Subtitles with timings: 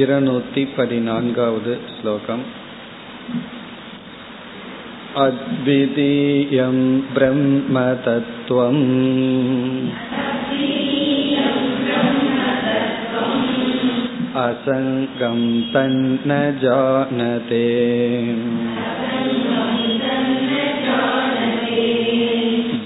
[0.00, 2.44] इरनूतिपदिनान्गावद् श्लोकम्
[5.24, 6.78] अद्वितीयं
[7.14, 8.80] ब्रह्म तत्त्वम्
[14.44, 15.40] असङ्गं
[15.74, 17.62] तन्न जानते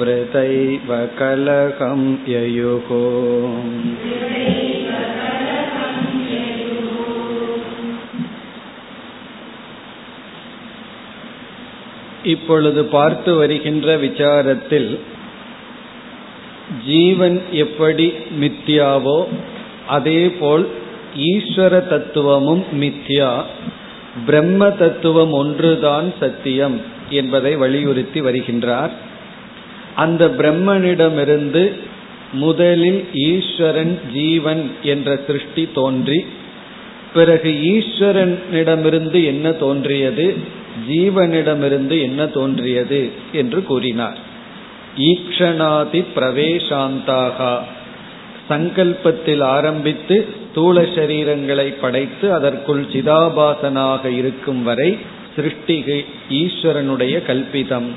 [0.07, 2.89] वृतैव कलहं ययुः
[12.25, 14.91] இப்பொழுது பார்த்து வருகின்ற விசாரத்தில்
[16.87, 18.07] ஜீவன் எப்படி
[18.41, 19.19] மித்தியாவோ
[19.89, 20.65] அதேபோல்
[21.31, 23.31] ஈஸ்வர தத்துவமும் மித்யா
[24.27, 26.77] பிரம்ம தத்துவம் ஒன்றுதான் சத்தியம்
[27.11, 28.93] என்பதை வலியுறுத்தி வருகின்றார்
[29.98, 31.64] அந்த பிரம்மனிடமிருந்து
[32.34, 36.20] முதலில் ஈஸ்வரன் ஜீவன் என்ற சிருஷ்டி தோன்றி
[37.14, 40.26] பிறகு ஈஸ்வரனிடமிருந்து என்ன தோன்றியது?
[40.90, 44.18] ஜீவனிடமிருந்து என்ன தோன்றியது என்று கூறினார்.
[44.98, 47.56] ஈக்ஷணாதி பிரவேசாந்தாகா.
[48.50, 50.16] சங்கல்பத்தில் ஆரம்பித்து
[50.50, 54.98] ஸ்தூல சரீரங்களை படைத்து அதற்குள் சிதாபாசனாக இருக்கும் வரை
[55.36, 56.00] சிருஷ்டிகை
[56.32, 57.90] ஈஸ்வரனுடைய கல்பிதம்.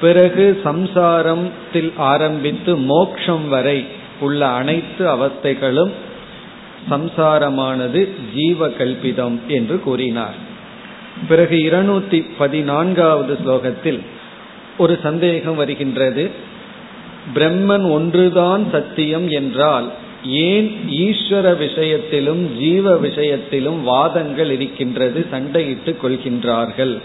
[0.00, 3.86] பிறகு சம்சாரத்தில் ஆரம்பித்து மோக்ஷம் வரை
[4.20, 5.92] உள்ள அனைத்து அவஸ்தைகளும்
[6.90, 10.34] சம்சாரமானது ஜீவ கல்பிதம் என்று கூறினார்.
[11.28, 14.00] பிறகு இருநூத்தி பதினான்காவது ஸ்லோகத்தில்
[14.78, 16.30] ஒரு சந்தேகம் வருகின்றது.
[17.34, 19.90] பிரம்மன் ஒன்றுதான் சத்தியம் என்றால்
[20.24, 26.98] ஏன் ஈஸ்வர விஷயத்திலும் ஜீவ விஷயத்திலும் வாதங்கள் இருக்கின்றது சண்டையிட்டுக் கொள்கின்றார்கள்?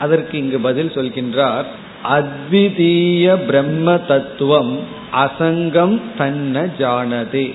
[0.00, 1.64] அதற்கு இங்கு பதில் சொல்கின்றார்.
[2.10, 4.78] அத்விதீய பிரம்ம தத்துவம்
[5.12, 7.54] அசங்கம் தன்ன ஜானது.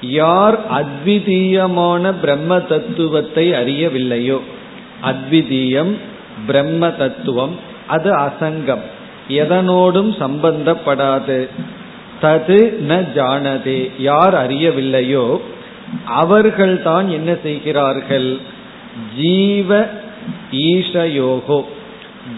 [0.00, 4.40] யார் அத்விதீயமான பிரம்ம தத்துவத்தை அறியவில்லையோ
[5.02, 5.92] அத்விதீயம்
[6.46, 7.54] பிரம்ம தத்துவம்
[7.86, 8.84] அது அசங்கம்
[9.28, 11.48] எதனோடும் சம்பந்தப்படாது.
[12.22, 15.38] தது ந ஜானதே யார் அறியவில்லையோ
[16.04, 18.38] அவர்கள்தான் என்ன செய்கிறார்கள்?
[19.18, 19.86] ஜீவ
[20.50, 21.60] ஈஷயோகோ.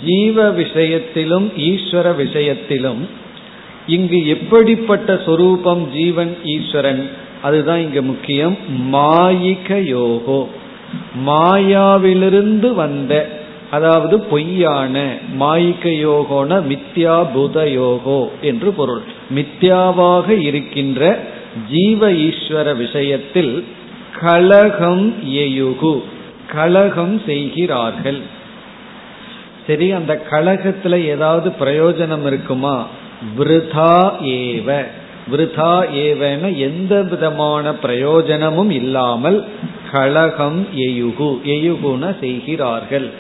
[0.04, 3.08] ஜீவ விஷயத்திலும் ஈஸ்வர விஷயத்திலும்
[3.86, 7.10] இங்கு எப்படிப்பட்ட சொரூபம் ஜீவன் ஈஸ்வரன்?
[7.42, 8.58] அதுதான் இங்கு முக்கியம்.
[8.92, 10.46] மாயிக யோகோ.
[11.26, 19.02] மாயாவிலிருந்து வந்த அதாவது பொய்யான மாயிக்க யோகோன மித்யா பூத யோகோ என்று பொருள்.
[19.34, 21.18] மித்யாவாக இருக்கின்ற
[21.70, 23.64] ஜீவ ஈஸ்வர விஷயத்தில்
[24.20, 26.02] கலகம் எயுகு.
[26.52, 28.33] கலகம் செய்கிறார்கள்.
[29.66, 32.86] சரி அந்த கழகத்துல ஏதாவது பிரயோஜனம் இருக்குமா?
[33.38, 34.84] விருதா ஏவ.
[35.32, 39.44] விருதா ஏவன எந்த விதமான பிரயோஜனமும் இல்லாமல்
[39.92, 41.38] கழகம் எயுகு.
[41.44, 43.10] எயுகுன செய்கிறார்கள்.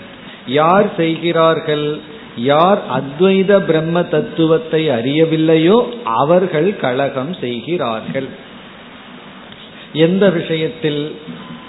[0.46, 1.98] யார் செய்கிறார்கள்?
[2.36, 8.28] யார் அத்வைத பிரம்ம தத்துவத்தை அறியவில்லையோ அவர்கள் கழகம் செய்கிறார்கள்.
[9.92, 11.14] எந்த விஷயத்தில்?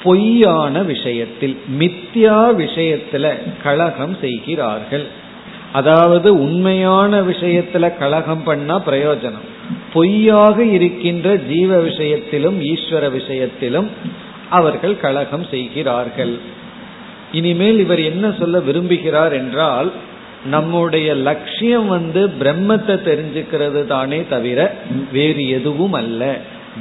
[0.06, 3.26] பொய்யான விஷயத்தில் மித்யா விஷயத்துல
[3.64, 5.06] கழகம் செய்கிறார்கள்.
[5.72, 9.48] அதாவது உண்மையான விஷயத்துல கழகம் பண்ணா பிரயோஜனம்.
[9.94, 13.90] பொய்யாக இருக்கின்ற ஜீவ விஷயத்திலும் ஈஸ்வர விஷயத்திலும்
[14.50, 16.34] அவர்கள் கழகம் செய்கிறார்கள்.
[17.32, 19.90] இனிமேல் இவர் என்ன சொல்ல விரும்புகிறார் என்றால்
[20.46, 24.60] நம்முடைய லட்சியம் வந்து பிரம்மத்தை தெரிஞ்சுக்கிறது தானே தவிர
[25.12, 26.24] வேறு எதுவும் அல்ல.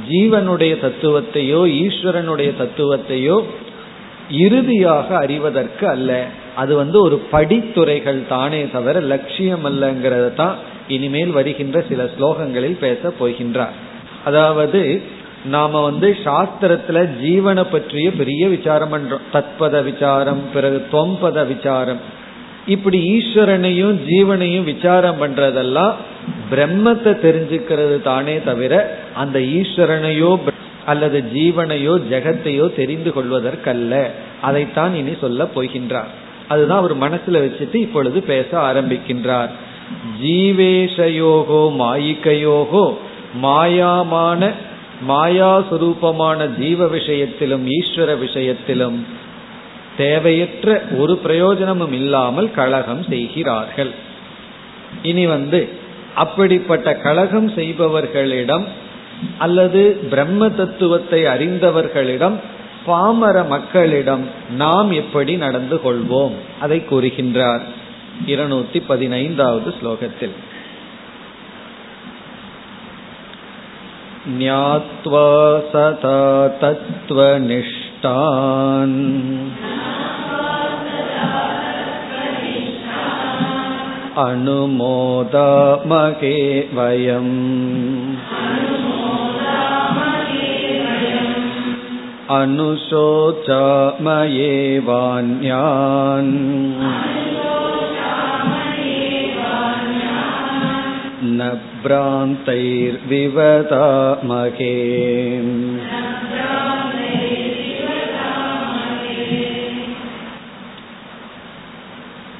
[0.09, 3.43] ஜீவனுடைய தத்துவத்தையோ ஈஸ்வரனுடைய தத்துவத்தையோ
[4.29, 6.25] இறுதியாக அறிவதற்கு அல்ல.
[6.55, 10.55] அது வந்து ஒரு படித்துறைகள் தானே தவிர லட்சியம் அல்லங்கிறத தான்
[10.87, 13.75] இனிமேல் வருகின்ற சில ஸ்லோகங்களில் பேச போகின்றார்.
[14.23, 15.01] அதாவது
[15.45, 19.25] நாம வந்து சாஸ்திரத்துல ஜீவனை பற்றிய பெரிய விசாரம் பண்றோம்.
[19.33, 21.99] தத்பத விசாரம் பிறகு தொம்பத விசாரம்.
[22.65, 25.93] இப்படி ஈஸ்வரனையும் ஜீவனையும் விசாரம் பண்றதெல்லாம்
[26.51, 30.31] பிரம்மத்தை தெரிஞ்சுக்கிறது தானே தவிர அந்த ஈஸ்வரனையோ
[30.85, 33.93] அல்லது ஜீவனையோ ஜெகத்தையோ தெரிந்து கொள்வதற்கல்ல.
[34.41, 36.11] அதைத்தான் இனி சொல்ல போகின்றார்.
[36.47, 39.51] அதுதான் அவர் மனசுல வச்சுட்டு இப்பொழுது பேச ஆரம்பிக்கின்றார்.
[40.23, 42.85] ஜீவேஷயோகோ மாயிக்கையோகோ
[43.43, 44.51] மாயாமான
[45.07, 49.05] மாயாசுரூபமான ஜீவ விஷயத்திலும் ஈஸ்வர விஷயத்திலும்
[49.97, 53.91] தேவையற்ற ஒரு பிரயோஜனமும் இல்லாமல் கழகம் செய்கிறார்கள்.
[55.03, 55.69] இனி வந்து
[56.15, 58.65] அப்படிப்பட்ட கழகம் செய்பவர்களிடம்
[59.38, 62.36] அல்லது பிரம்ம தத்துவத்தை அறிந்தவர்களிடம்
[62.86, 64.24] பாமர மக்களிடம்
[64.56, 67.64] நாம் எப்படி நடந்து கொள்வோம் அதை கூறுகின்றார்
[68.26, 70.36] இருநூத்தி பதினைந்தாவது ஸ்லோகத்தில்
[74.22, 75.28] ज्ञात्वा
[75.70, 76.16] सदा
[76.60, 77.78] तत्त्वनिष्ठान्
[84.20, 85.06] अनुमोदामहे
[86.74, 87.32] वयम्
[94.90, 96.32] अनुशोचामयेवान्यान्
[101.32, 101.50] न
[101.82, 102.60] भ्रान्तैर्विवदामहे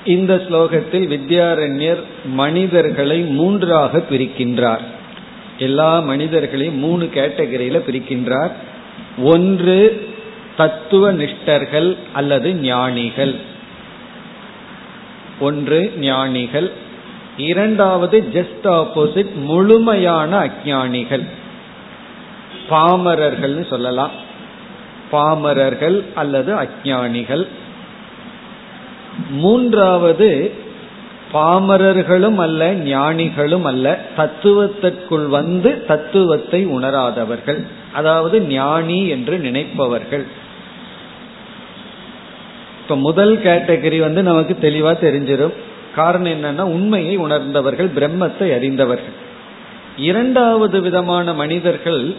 [0.04, 2.02] இந்த ஸ்லோகத்தில் வித்யாரண்யர்
[2.34, 4.80] மனிதர்களை மூன்றாக பிரிக்கின்றார்
[5.58, 8.50] எல்லா மனிதர்களையும் மூணு கேட்டகரியில பிரிக்கின்றார்
[9.17, 10.09] ஒன்று
[10.57, 13.35] தத்துவ நிஷ்டர்கள் அல்லது ஞானிகள்.
[15.39, 16.71] ஒன்று ஞானிகள்.
[17.37, 21.27] இரண்டாவது ஜஸ்ட் ஆப்போசிட் முழுமையான அஜானிகள்.
[22.69, 24.11] பாமரர்கள் சொல்லலாம்.
[25.11, 27.47] பாமரர்கள் அல்லது அஜானிகள்.
[29.29, 30.53] மூன்றாவது
[31.35, 33.85] பாமரர்களும் அல்ல ஞானிகளும் அல்ல.
[34.17, 37.61] தத்துவத்திற்குள் வந்து தத்துவத்தை உணராதவர்கள்.
[37.93, 40.25] அதாவது ஞானி என்று நினைப்பவர்கள்.
[42.81, 45.55] இப்ப முதல் கேட்டகரி வந்து நமக்கு தெளிவா தெரிஞ்சிடும்
[45.95, 49.15] காரணம் என்னன்னா உண்மையை உணர்ந்தவர்கள் பிரம்மத்தை அறிந்தவர்கள்.
[49.97, 52.13] இரண்டாவது விதமான மனிதர்கள்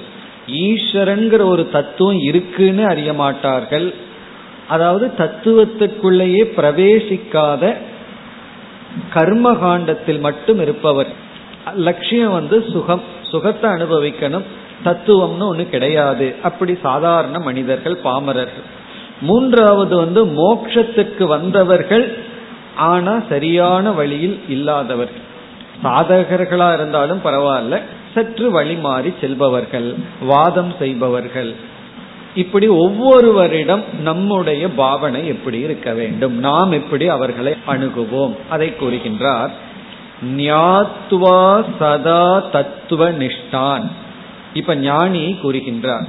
[0.46, 3.94] ஈஸ்வரங்கிற ஒரு தத்துவம் இருக்குன்னு அறிய மாட்டார்கள்.
[4.68, 7.64] அதாவது தத்துவத்துக்குள்ளேயே பிரவேசிக்காத
[9.14, 11.10] கர்மகாண்டத்தில் மட்டும் இருப்பவர்.
[11.76, 14.46] லட்சியம் வந்து சுகம் சுகத்தை அனுபவிக்கணும்
[14.84, 16.34] தத்துவம்னு ஒண்ணு கிடையாது.
[16.42, 18.66] அப்படி சாதாரண மனிதர்கள் பாமரர்கள்.
[19.20, 22.18] மூன்றாவது வந்து மோட்சத்துக்கு வந்தவர்கள்
[22.76, 25.24] ஆனா சரியான வழியில் இல்லாதவர்கள்
[25.84, 27.80] சாதகர்களா இருந்தாலும் பரவாயில்ல
[28.14, 31.54] சற்று வழி மாறி செல்பவர்கள் வாதம் செய்பவர்கள்.
[32.36, 36.34] இப்படி ஒவ்வொருவரிடம் நம்முடைய பாவனை எப்படி இருக்க வேண்டும்?
[36.38, 38.36] நாம் எப்படி அவர்களை அணுகுவோம்?
[38.48, 39.50] அதை கூறுகின்றார்
[40.36, 43.86] ஞாத்வா சதா தத்துவ நிஷ்டான்.
[44.54, 46.06] இப்ப ஞானி கூறுகின்றார்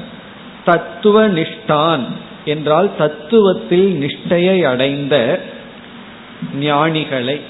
[0.66, 2.06] தத்துவ நிஷ்டான்
[2.46, 5.16] என்றால் தத்துவத்தில் நிஷ்டையை அடைந்த
[6.60, 7.42] ஞானிகளை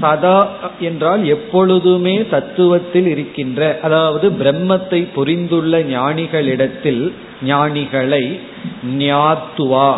[0.00, 0.48] சதா
[0.80, 7.12] என்றால் எப்பொழுதுமே தத்துவத்தில் இருக்கின்ற அதாவது பிரம்மத்தை புரிந்துள்ள ஞானிகளிடத்தில்
[7.44, 8.40] ஞானிகளை
[8.98, 9.90] ஞாத்துவா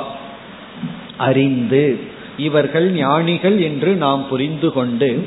[1.17, 2.01] அறிந்து.
[2.37, 5.27] இவர்கள் ஞானிகள் என்று நாம் புரிந்து கொண்டு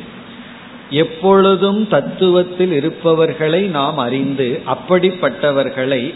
[0.90, 6.14] எப்பொழுதும் தத்துவத்தில் இருப்பவர்களை நாம் அறிந்து அப்படிப்பட்டவர்களை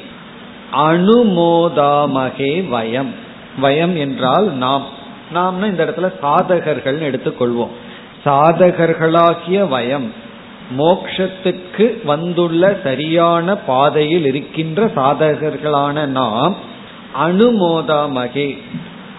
[0.74, 3.12] அனுமோதாமகே வயம்.
[3.62, 4.86] வயம் என்றால் நாம்.
[5.34, 7.74] நாம்னா இந்த இடத்துல சாதகர்கள் எடுத்துக்கொள்வோம்.
[8.26, 10.08] சாதகர்களாகிய வயம்
[10.78, 16.56] மோக்ஷத்துக்கு வந்துள்ள சரியான பாதையில் இருக்கின்ற சாதகர்களான நாம்
[17.26, 18.58] அனுமோதாமகே.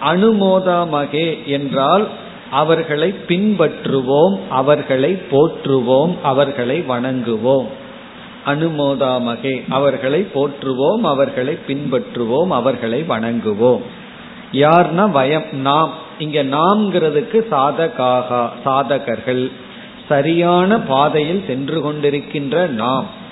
[0.05, 2.09] அனுமோதாமகே என்றால்
[2.51, 7.67] அவர்களை பின்பற்றுவோம் அவர்களை போற்றுவோம் அவர்களை வணங்குவோம்.
[8.47, 13.81] அனுமோதாமகே அவர்களை போற்றுவோம் அவர்களை பின்பற்றுவோம் அவர்களை வணங்குவோம்.
[14.53, 15.93] யார்னா வயம் நாம்.
[16.19, 19.51] இங்க நாம்ங்கிறதுக்கு சாதகாகா சாதகர்கள்.
[20.09, 23.25] சரியான பாதையில் சென்று கொண்டிருக்கின்ற நாம்.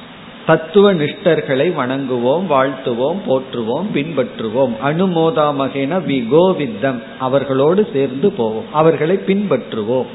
[0.47, 4.75] தத்துவ நிஷ்டர்களை வணங்குவோம் வாழ்த்துவோம் போற்றுவோம் பின்பற்றுவோம்.
[4.85, 7.03] அனுமோதாமகேன விகோவித்தம்.
[7.19, 8.65] அவர்களோடு சேர்ந்து போவோம்.
[8.73, 10.07] அவர்களை பின்பற்றுவோம்.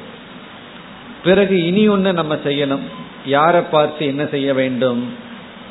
[1.24, 2.82] பிறகு இனி ஒன்று நம்ம செய்யணும்.
[3.25, 5.13] யாரை பார்த்து என்ன செய்ய வேண்டும்?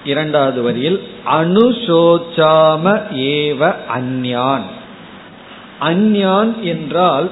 [0.04, 4.76] இரண்டாவது வரியில் அனுசோச்சாம ஏவ அந்யான்.
[5.80, 7.30] அந்யான் என்றால்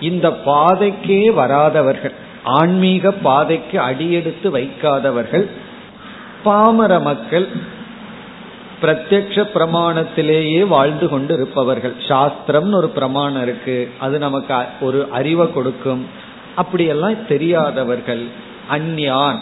[0.00, 5.46] இந்த பாதைக்கே வராதவர்கள் ஆன்மீக பாதைக்கு அடியெடுத்து வைக்காதவர்கள்
[6.44, 7.48] பாமர மக்கள்
[8.82, 16.06] பிரத்யக்ஷ பிரமாணத்திலேயே வாழ்ந்து கொண்டு இருப்பவர்கள் சாஸ்திரம்னு ஒரு பிரமாணம் இருக்கு அது நமக்கு ஒரு அறிவை கொடுக்கும்.
[16.54, 18.22] அப்படியெல்லாம் தெரியாதவர்கள்
[18.70, 19.38] அந்யான்.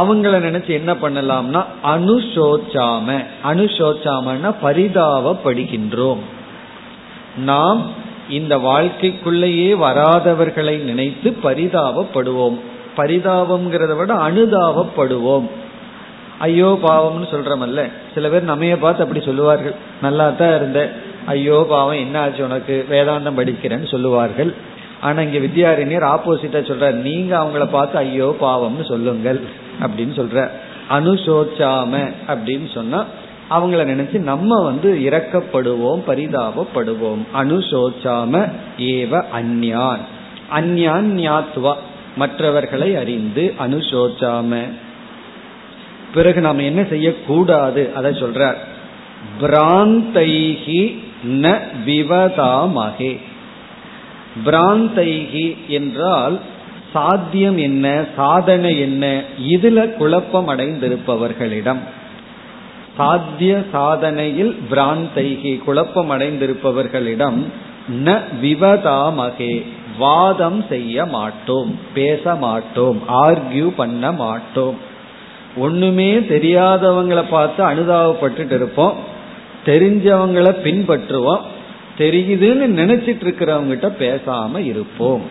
[0.00, 6.22] அவங்கள நினைச்சு என்ன பண்ணலாம்னா அனுசோச்சாம அனுசோச்சாமன்னா பரிதாபப்படுகின்றோம்.
[7.36, 7.90] நாம்
[8.28, 12.56] இந்த வாழ்க்கைக்குள்ளேயே வராதவர்களை நினைத்து பரிதாபப்படுவோம்.
[12.96, 15.46] பரிதாபம்ங்கிறத விட அனுதாபப்படுவோம்.
[16.38, 17.90] ஐயோ பாவம்னு சொல்றமல்ல.
[18.14, 19.74] சில பேர் நம்மைய பார்த்து அப்படி சொல்லுவார்கள்.
[20.02, 20.92] நல்லா தான் இருந்த
[21.26, 22.86] ஐயோ பாவம் என்ன ஆச்சு உனக்கு?
[22.90, 24.54] வேதாந்தம் படிக்கிறேன்னு சொல்லுவார்கள்.
[25.00, 29.40] ஆனா இங்க வித்யாரண்யர் ஆப்போசிட்டா சொல்ற நீங்க அவங்கள பார்த்து ஐயோ பாவம்னு சொல்லுங்கள்
[29.82, 30.50] அப்படின்னு சொல்ற
[30.90, 33.04] அனுசோச்சாம அப்படின்னு சொன்னா
[33.54, 37.22] அவங்கள நினைச்சு நம்ம வந்து இறக்கப்படுவோம் பரிதாபப்படுவோம்.
[37.34, 39.98] அனுசோச்சாம ஏவ அந்யான்.
[40.52, 41.74] அந்யான் ஞாத்வா
[42.16, 44.60] மற்றவர்களை அறிந்து அனுசோச்சாம.
[46.14, 47.90] பிறகு நாம் என்ன செய்யக்கூடாது?
[47.94, 48.56] அதை சொல்றார்.
[49.40, 53.18] பிராந்தைகி ந விவதாமகே.
[54.44, 56.40] பிராந்தைகி என்றால்
[56.92, 61.78] சாத்தியம் என்ன சாதனை என்ன இதுல குழப்பம் அடைந்திருப்பவர்களிடம்.
[62.96, 67.38] சாத்திய சாதனையில் பிராந்தைகி குழப்பம் அடைந்திருப்பவர்களிடம்
[68.04, 69.66] ந விவதாமகே
[69.98, 74.76] வாதம் செய்ய மாட்டோம் பேச மாட்டோம் ஆர்கியூ பண்ண மாட்டோம்.
[75.56, 78.94] ஒண்ணுமே தெரியாதவங்களை பார்த்து அனுதாபப்பட்டுட்டு இருப்போம்
[79.64, 81.44] தெரிஞ்சவங்களை பின்பற்றுவோம்
[81.98, 85.22] தெரியுதுன்னு நினைச்சிட்டு இருக்கிறவங்கிட்ட பேசாம இருப்போம்.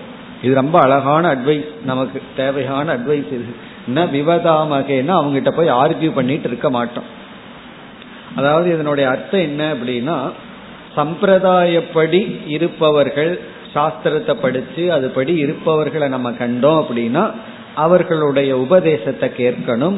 [0.43, 3.53] இது ரொம்ப அழகான அட்வைஸ் நமக்கு தேவையான அட்வைஸ் இது.
[3.85, 7.21] என்ன விவதாமகன்னா அவங்ககிட்ட போய் ஆர்கியூ பண்ணிட்டு இருக்க மாட்டோம்.
[8.35, 10.31] அதாவது இதனுடைய அர்த்தம் என்ன அப்படின்னா
[10.95, 13.39] சம்பிரதாயப்படி இருப்பவர்கள்
[13.73, 17.31] சாஸ்திரத்தை படிச்சு அதுபடி இருப்பவர்களை நம்ம கண்டோம் அப்படின்னா
[17.75, 19.97] அவர்களுடைய உபதேசத்தை கேட்கணும்.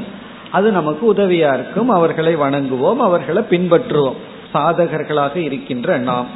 [0.51, 1.89] அது நமக்கு உதவியா இருக்கும்.
[1.89, 4.15] அவர்களை வணங்குவோம் அவர்களை பின்பற்றுவோம்.
[4.53, 6.27] சாதகர்களாக இருக்கின்ற நாம்.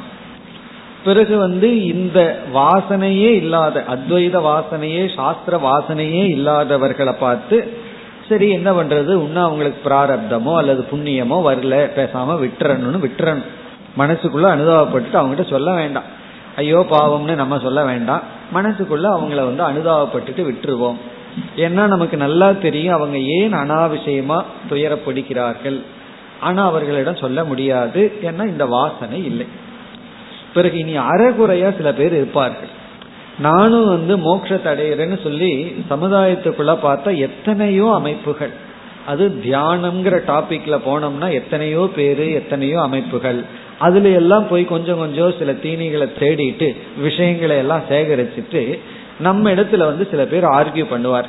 [1.04, 7.72] பிறகு வந்து இந்த வாசனையே இல்லாத அத்வைத வாசனையே சாஸ்திர வாசனையே இல்லாதவர்களை பார்த்து
[8.30, 9.08] சரி என்ன பண்றது?
[9.08, 13.48] இன்னும் அவங்களுக்கு பிராரப்தமோ அல்லது புண்ணியமோ வரல பேசாம விட்டுறணும்னு விட்டுறணும்.
[13.98, 16.02] மனசுக்குள்ள அனுதாபப்பட்டு அவங்ககிட்ட சொல்ல வேண்டாம்.
[16.56, 18.22] ஐயோ பாவம்னு நம்ம சொல்ல வேண்டாம்.
[18.54, 20.96] மனசுக்குள்ள அவங்கள வந்து அனுதாபப்பட்டுட்டு விட்டுருவோம்.
[21.56, 25.82] ஏன்னா நமக்கு நல்லா தெரியும் அவங்க ஏன் அனாவசியமா துயரப்படுகிறார்கள்.
[26.40, 28.12] ஆனா அவர்களிடம் சொல்ல முடியாது.
[28.22, 29.46] ஏன்னா இந்த வாசனை இல்லை.
[30.54, 32.78] பிறகு இனி அறகுறையா சில பேர் இருப்பார்கள்.
[33.40, 35.52] நானும் வந்து மோட்சத்தை அடையிறேன்னு சொல்லி
[35.90, 38.52] சமுதாயத்துக்குள்ள பார்த்தா எத்தனையோ அமைப்புகள்.
[39.06, 43.40] அது தியானம்ங்கிற டாபிக்ல போனோம்னா எத்தனையோ பேரு எத்தனையோ அமைப்புகள்.
[43.78, 46.68] அதுல எல்லாம் போய் கொஞ்சம் கொஞ்சம் சில தீனிகளை தேடிட்டு
[46.98, 48.62] விஷயங்களை எல்லாம் சேகரிச்சுட்டு
[49.20, 51.28] நம்ம இடத்துல வந்து சில பேர் ஆர்கியூ பண்ணுவார்.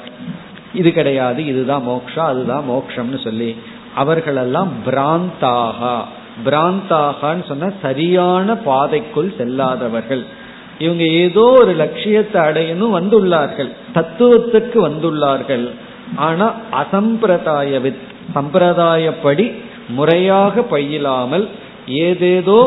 [0.74, 3.56] இது கிடையாது இதுதான் மோக்ஷா அதுதான் மோக்ஷம்னு சொல்லி.
[3.96, 5.96] அவர்களெல்லாம் பிராந்தாகா.
[6.46, 10.24] பிராந்தாகான்னு சொன்ன சரியான பாதைக்குள் செல்லாதவர்கள்.
[10.82, 13.70] இவங்க ஏதோ ஒரு லட்சியத்தை அடையணும் வந்துள்ளார்கள்.
[13.94, 15.66] தத்துவத்துக்கு வந்துள்ளார்கள்.
[16.28, 16.48] ஆனா
[16.82, 18.02] அசம்பிரதாய வித்
[18.36, 19.46] சம்பிரதாயப்படி
[19.90, 21.46] முறையாக பயிலாமல்
[22.06, 22.62] ஏதேதோ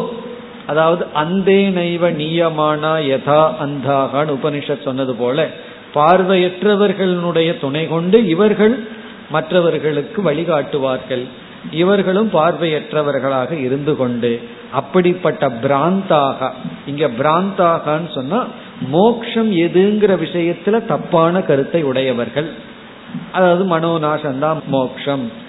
[0.67, 5.47] அதாவது அந்தே நைவ நீயமானா யதா அந்தாகான் உபனிஷத் சொன்னது போல
[5.95, 8.75] பார்வையற்றவர்களுடைய துணை கொண்டு இவர்கள்
[9.31, 11.25] மற்றவர்களுக்கு வழிகாட்டுவார்கள்.
[11.71, 14.41] இவர்களும் பார்வையற்றவர்களாக இருந்து கொண்டு
[14.73, 16.51] அப்படிப்பட்ட பிராந்தாக
[16.87, 18.47] இங்க பிராந்தாகன்னு சொன்னா
[18.81, 22.51] மோக்ஷம் எதுங்கிற விஷயத்துல தப்பான கருத்தை உடையவர்கள்.
[23.33, 25.43] அதாவது மனோநாசம்தான் மோக்ஷம்.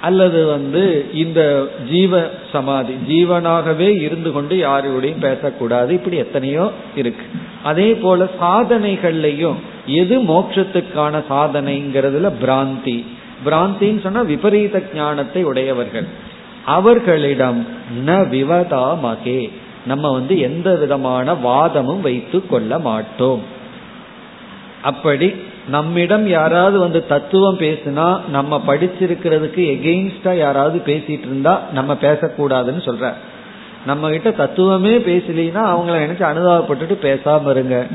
[0.00, 5.94] அல்லது வந்து இந்த ஜீவ சமாதி ஜீவனாகவே இருந்து கொண்டு யாரோடையும் பேசக்கூடாது.
[5.94, 7.22] இப்படி எத்தனையோ இருக்கு.
[7.62, 9.54] அதே போல சாதனைகள்லையும்
[9.86, 13.04] எது மோட்சத்துக்கான சாதனைங்கிறதுல பிராந்தி.
[13.44, 16.06] பிராந்தின்னு சொன்னா விபரீத ஞானத்தை உடையவர்கள்.
[16.64, 17.66] அவர்களிடம்
[18.06, 19.50] ந விவதா மகே
[19.86, 23.42] நம்ம வந்து எந்த விதமான வாதமும் வைத்து கொள்ள மாட்டோம்.
[24.82, 25.34] அப்படி
[25.68, 33.12] நம்மிடம் யாராவது வந்து தத்துவம் பேசுனா நம்ம படிச்சிருக்கிறதுக்கு எகெயின்ஸ்டா யாராவது பேசிட்டு இருந்தா நம்ம பேசக்கூடாதுன்னு சொல்ற.
[33.86, 37.86] நம்ம கிட்ட தத்துவமே பேசலினா அவங்கள நினைச்சு அனுதாபப்பட்டுட்டு பேசாம இருங்க.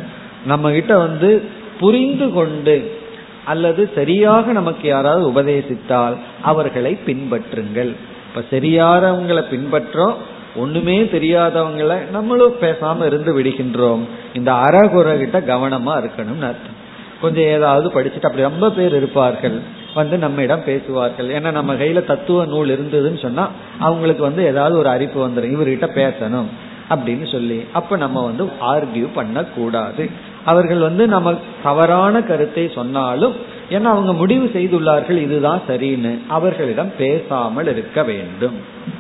[0.45, 1.43] நம்ம கிட்ட வந்து
[1.79, 3.05] புரிந்து கொண்டு
[3.47, 7.91] அல்லது சரியாக நமக்கு யாராவது உபதேசித்தால் அவர்களை பின்பற்றுங்கள்.
[8.27, 10.15] இப்ப சரியானவங்களை பின்பற்றோம்
[10.55, 14.03] ஒண்ணுமே தெரியாதவங்களை நம்மளும் பேசாம இருந்து விடுகின்றோம்.
[14.33, 16.75] இந்த அறகுறை கிட்ட கவனமா இருக்கணும்னு அர்த்தம்.
[17.21, 19.59] கொஞ்சம் ஏதாவது படிச்சுட்டு அப்படி ரொம்ப பேர் இருப்பார்கள்.
[19.93, 21.27] வந்து நம்ம இடம் பேசுவார்கள்.
[21.27, 23.49] ஏன்னா நம்ம கையில தத்துவ நூல் இருந்ததுன்னு சொன்னா
[23.79, 26.49] அவங்களுக்கு வந்து ஏதாவது ஒரு அறிப்பு வந்துடும் இவர்கிட்ட பேசணும்
[26.89, 27.63] அப்படின்னு சொல்லி.
[27.73, 30.09] அப்ப நம்ம வந்து ஆர்கியூ பண்ணக்கூடாது.
[30.51, 33.35] அவர்கள் வந்து நம்ம தவறான கருத்தை சொன்னாலும்
[33.71, 38.57] ஏன்னா அவங்க முடிவு செய்துள்ளார்கள் இதுதான் சரின்னு அவர்களிடம் பேசாமல் இருக்க வேண்டும்.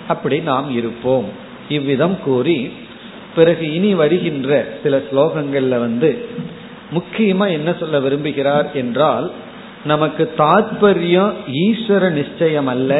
[0.07, 1.27] அப்படி நாம் இருப்போம்.
[1.77, 2.59] இவ்விதம் கூறி
[3.35, 4.51] பிறகு இனி வருகின்ற
[4.83, 6.09] சில ஸ்லோகங்கள்ல வந்து
[6.95, 9.27] முக்கியமா என்ன சொல்ல விரும்புகிறார் என்றால்
[9.85, 11.33] நமக்கு தாத்பரியம்
[11.65, 12.91] ஈஸ்வர நிச்சயம் அல்ல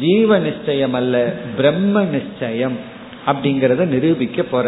[0.00, 1.16] ஜீவ நிச்சயம் அல்ல
[1.56, 2.76] பிரம்ம நிச்சயம்
[3.30, 4.66] அப்படிங்கறத நிரூபிக்க போற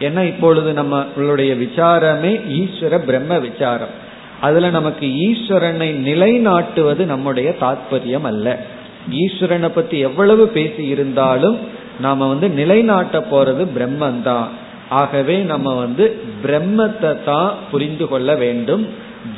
[0.00, 3.94] ஏன்னா இப்பொழுது நம்மளுடைய விசாரமே ஈஸ்வர பிரம்ம விசாரம்.
[4.40, 8.66] அதுல நமக்கு ஈஸ்வரனை நிலைநாட்டுவது நம்முடைய தாத்பரியம் அல்ல.
[9.10, 11.58] ஈஸ்வரனை பத்தி எவ்வளவு பேசி இருந்தாலும்
[12.00, 14.46] நாம வந்து நிலைநாட்ட போறது பிரம்மந்தான்.
[14.88, 18.88] ஆகவே நம்ம வந்து பிரம்மத்தை தான் புரிந்து கொள்ள வேண்டும்.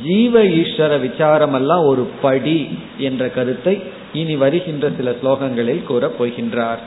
[0.04, 6.82] ஜீவ ஈஸ்வர விசாரம் எல்லாம் ஒரு படி என்ற கருத்தை இனி வருகின்ற சில ஸ்லோகங்களில் கூறப் போகின்றார்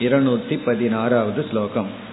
[0.00, 2.04] இருநூத்தி பதினாறாவது ஸ்லோகம்.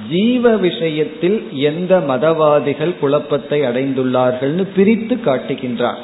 [0.10, 5.98] ஜீவ விஷயத்தில் எந்த மதவாதிகள் குழப்பத்தை அடைந்துள்ளார்கள்னு பிரித்து காட்டுகின்றார்.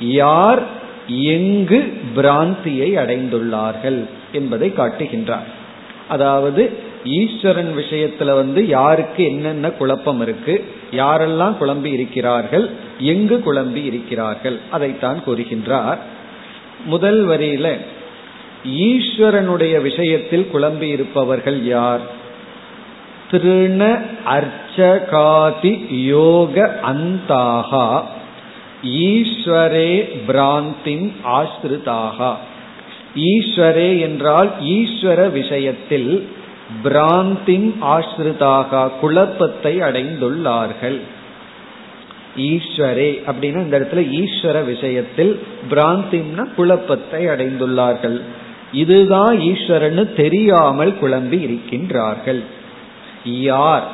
[0.00, 0.62] யார்
[1.08, 5.48] எங்கு பிராந்தியை அடைந்துள்ளார்கள் என்பதை காட்டுகின்றார்.
[6.08, 15.22] அதாவது ஈஸ்வரன் விஷயத்துல வந்து யாருக்கு என்னென்ன குழப்பம் இருக்கு யாரெல்லாம் குழம்பி இருக்கிறார்கள் எங்கு குழம்பி இருக்கிறார்கள் அதைத்தான்
[15.26, 15.98] கூறுகின்றார்.
[16.84, 17.78] முதல் வரியில
[18.64, 22.00] ஈஸ்வரனுடைய விஷயத்தில் குழம்பி இருப்பவர்கள் யார்?
[23.30, 28.02] திருண அர்ச்சகாதி யோக அந்தாகா
[28.82, 32.34] ஈஸ்வரே பிராந்தின் ஆசிரிதாகா
[33.14, 36.28] ஈஸ்வரே என்றால் ஈஸ்வர விஷயத்தில்
[36.82, 41.00] பிராந்தின் ஆஸ்ருதாகா குழப்பத்தை அடைந்துள்ளார்கள்.
[42.38, 45.40] ஈஸ்வரே அப்படின்னா இந்த இடத்துல ஈஸ்வர விஷயத்தில்
[45.70, 48.20] பிராந்திம்னா குழப்பத்தை அடைந்துள்ளார்கள்.
[48.72, 52.42] இதுதான் ஈஸ்வரன்னு தெரியாமல் குழம்பி இருக்கின்றார்கள்.
[53.24, 53.86] யார்?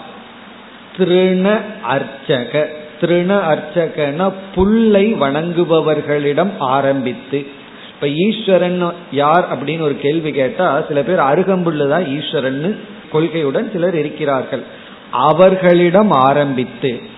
[0.96, 1.60] திருண
[1.90, 2.66] அர்ச்சக.
[3.00, 7.46] திருண அர்ச்சகன புல்லை வணங்குபவர்களிடம் ஆரம்பித்து.
[7.94, 12.80] இப்ப ஈஸ்வரன் யார் அப்படின்னு ஒரு கேள்வி கேட்டா சில பேர் அருகம்புள்ளதான் ஈஸ்வரன்
[13.12, 14.62] கொள்கையுடன் சிலர் இருக்கிறார்கள்.
[15.10, 17.12] அவர்களிடம் ஆரம்பித்து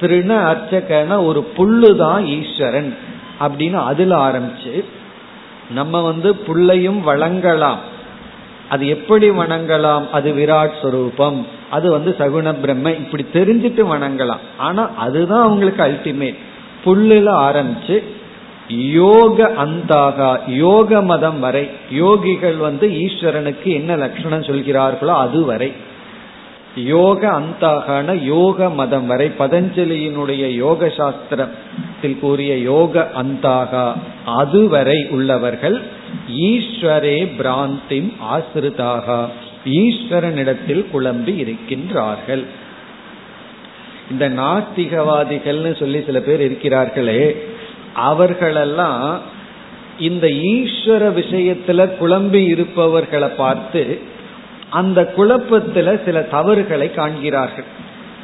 [0.00, 2.96] திருண அர்ச்சகன ஒரு புல்லு தான் ஈஸ்வரன்
[3.40, 4.84] அப்படின்னு அதுல ஆரம்பிச்சு
[5.70, 7.80] நம்ம வந்து புல்லையும் வழங்கலாம்
[8.68, 10.04] அது எப்படி வணங்கலாம்?
[10.12, 12.90] அது விராட் ஸ்வரூபம் அது வந்து சகுண பிரம்ம.
[12.90, 14.42] இப்படி தெரிஞ்சிட்டு வணங்கலாம்.
[14.56, 16.38] ஆனா அதுதான் அவங்களுக்கு அல்டிமேட்
[16.84, 18.02] புல்லுல ஆரம்பிச்சு
[18.98, 25.72] யோக அந்தாகா யோக மதம் வரை யோகிகள் வந்து ஈஸ்வரனுக்கு என்ன லட்சணம் சொல்கிறார்களோ அது வரை.
[26.74, 33.92] யோக அந்தாகான யோக மதம் வரை பதஞ்சலியினுடைய யோக சாஸ்திரத்தில் கூறிய யோக அந்தாகா
[34.26, 35.82] அதுவரை உள்ளவர்கள்
[36.36, 39.26] ஈஸ்வரே பிராந்திம் ஆசிரிதாக
[39.64, 42.44] ஈஸ்வரனிடத்தில் குழம்பி இருக்கின்றார்கள்.
[44.10, 47.36] இந்த நாஸ்திகவாதிகள்னு சொல்லி சில பேர் இருக்கிறார்களே
[47.94, 49.20] அவர்களெல்லாம்
[49.98, 54.00] இந்த ஈஸ்வர விஷயத்துல குழம்பி இருப்பவர்களை பார்த்து
[54.70, 57.64] அந்த குழப்பத்துல சில தவறுகளை காண்கிறார்கள்.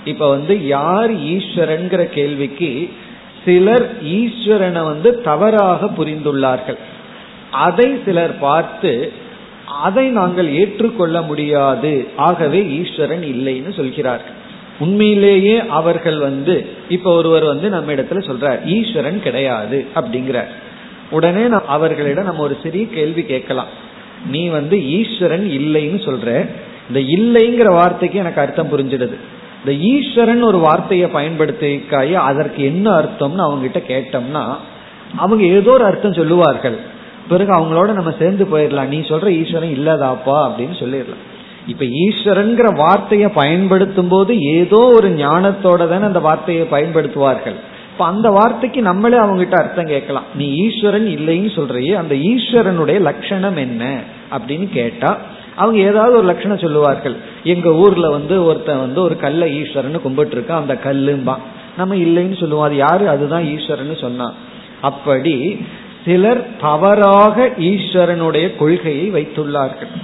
[0.04, 2.90] இப்ப வந்து யார் ஈஸ்வரன்கிற கேள்விக்கு
[3.44, 6.78] சிலர் ஈஸ்வரனை வந்து தவறாக புரிந்துள்ளார்கள்.
[7.50, 9.12] அதை சிலர் பார்த்து
[9.82, 12.08] அதை நாங்கள் ஏற்றுக்கொள்ள முடியாது.
[12.16, 14.34] ஆகவே ஈஸ்வரன் இல்லைன்னு சொல்கிறார்கள்.
[14.78, 20.48] உண்மையிலேயே அவர்கள் வந்து இப்ப ஒருவர் வந்து நம்ம இடத்துல சொல்றார் ஈஸ்வரன் கிடையாது அப்படிங்கிறார்.
[21.10, 23.84] உடனே அவர்களிடம் நம்ம ஒரு சிறிய கேள்வி கேட்கலாம்.
[24.24, 26.48] நீ வந்து ஈஸ்வரன் இல்லைன்னு சொல்ற.
[26.88, 29.16] இந்த இல்லைங்கிற வார்த்தைக்கு எனக்கு அர்த்தம் புரிஞ்சிடுது.
[29.64, 34.44] இந்த ஈஸ்வரன் ஒரு வார்த்தையை பயன்படுத்திக்காய அதற்கு என்ன அர்த்தம்னு அவங்க கிட்ட கேட்டோம்னா
[35.16, 36.76] அவங்க ஏதோ ஒரு அர்த்தம் சொல்லுவார்கள்.
[37.28, 38.86] பிறகு அவங்களோட நம்ம சேர்ந்து போயிடலாம்.
[38.86, 41.24] நீ சொல்ற ஈஸ்வரன் இல்லதாப்பா அப்படின்னு சொல்லிடலாம்.
[41.66, 47.54] இப்ப ஈஸ்வரன்கிற வார்த்தையை பயன்படுத்தும் போது ஏதோ ஒரு ஞானத்தோட தானே அந்த வார்த்தையை பயன்படுத்துவார்கள்.
[47.96, 50.24] இப்ப அந்த வார்த்தைக்கு நம்மளே அவங்ககிட்ட அர்த்தம் கேட்கலாம்.
[50.34, 54.00] நீ ஈஸ்வரன் இல்லைன்னு சொல்றியே அந்த ஈஸ்வரனுடைய லட்சணம் என்ன
[54.38, 55.18] அப்படின்னு கேட்டா
[55.56, 57.16] அவங்க ஏதாவது ஒரு லட்சணம் சொல்லுவார்கள்.
[57.44, 61.34] எங்க ஊர்ல வந்து ஒருத்தன் வந்து ஒரு கல்ல ஈஸ்வரன் கும்பிட்டு இருக்கான் அந்த கல்லும்பா.
[61.76, 62.64] நம்ம இல்லைன்னு சொல்லுவோம்.
[62.64, 63.08] அது யாரு?
[63.08, 64.34] அதுதான் ஈஸ்வரன் சொன்னான்
[64.80, 65.66] அப்படி
[66.04, 69.94] சிலர் தவறாக ஈஸ்வரனுடைய கொள்கையை வைத்துள்ளார்கள்.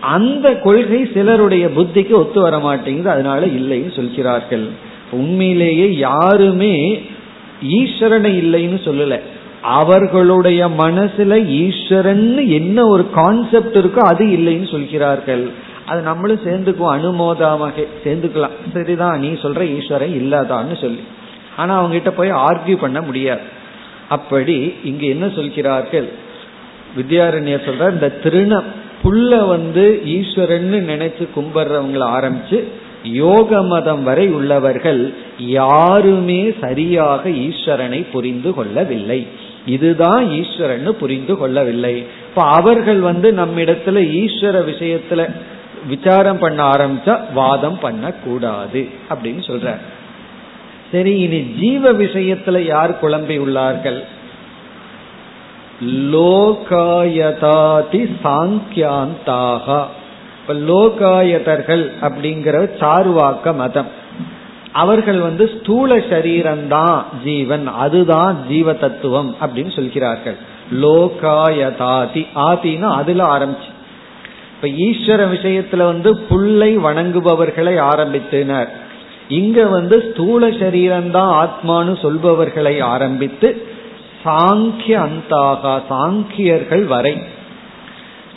[0.00, 4.68] அந்த கொள்கை சிலருடைய புத்திக்கு ஒத்து வர மாட்டேங்குது அதனால இல்லைன்னு சொல்கிறார்கள்.
[5.10, 7.02] உண்மையிலேயே யாருமே
[7.68, 9.20] ஈஸ்வரனை இல்லைன்னு சொல்லல.
[9.62, 15.50] அவர்களுடைய மனசுல ஈஸ்வரன் என்ன ஒரு கான்செப்ட் இருக்கோ அது இல்லைன்னு சொல்கிறார்கள்.
[15.86, 18.56] அது நம்மளும் சேர்ந்துக்குவோம் அனுமோதமாக சேர்ந்துக்கலாம்.
[18.72, 21.00] சரிதான் நீ சொல்ற ஈஸ்வரன் இல்லாதான்னு சொல்லி.
[21.56, 23.40] ஆனா அவங்க கிட்ட போய் ஆர்கியூ பண்ண முடியாது.
[24.08, 26.08] அப்படி இங்க என்ன சொல்கிறார்கள்?
[26.98, 28.62] வித்யாரண்யர் சொல்ற இந்த திருண
[29.04, 32.64] புல்ல வந்து ஈஸ்வரன் நினைச்சு கும்பிடுறவங்களை ஆரம்பிச்சு
[33.04, 39.26] யோக மதம் வரை உள்ளவர்கள் யாருமே சரியாக ஈஸ்வரனை புரிந்து கொள்ளவில்லை.
[39.66, 41.98] இதுதான் ஈஸ்வரன் புரிந்து கொள்ளவில்லை.
[41.98, 45.34] இப்ப அவர்கள் வந்து நம்மிடத்துல ஈஸ்வர விஷயத்துல
[45.88, 49.76] விசாரம் பண்ண ஆரம்பிச்சா வாதம் பண்ணக்கூடாது அப்படின்னு சொல்ற
[50.92, 54.00] சரி இனி ஜீவ விஷயத்துல யார் குழம்பி உள்ளார்கள்?
[55.84, 59.84] லோகாயதாதி சாங்கியாந்தாக.
[60.40, 63.86] இப்ப லோகாயதர்கள் அப்படிங்கிற சாருவாக்க மதம்.
[64.72, 70.36] அவர்கள் வந்து ஸ்தூல சரீரம்தான் ஜீவன் அதுதான் ஜீவ தத்துவம் அப்படின்னு சொல்கிறார்கள்.
[70.72, 73.70] லோகாயதாதி ஆதினா அதுல ஆரம்பிச்சு.
[74.54, 78.68] இப்ப ஈஸ்வர விஷயத்துல வந்து புல்லை வணங்குபவர்களை ஆரம்பித்தனர்.
[79.28, 83.66] இங்க வந்து ஸ்தூல சரீரம்தான் ஆத்மானு சொல்பவர்களை ஆரம்பித்து
[84.24, 87.22] சாங்கிய அந்தாகா சாங்கியர்கள் வரை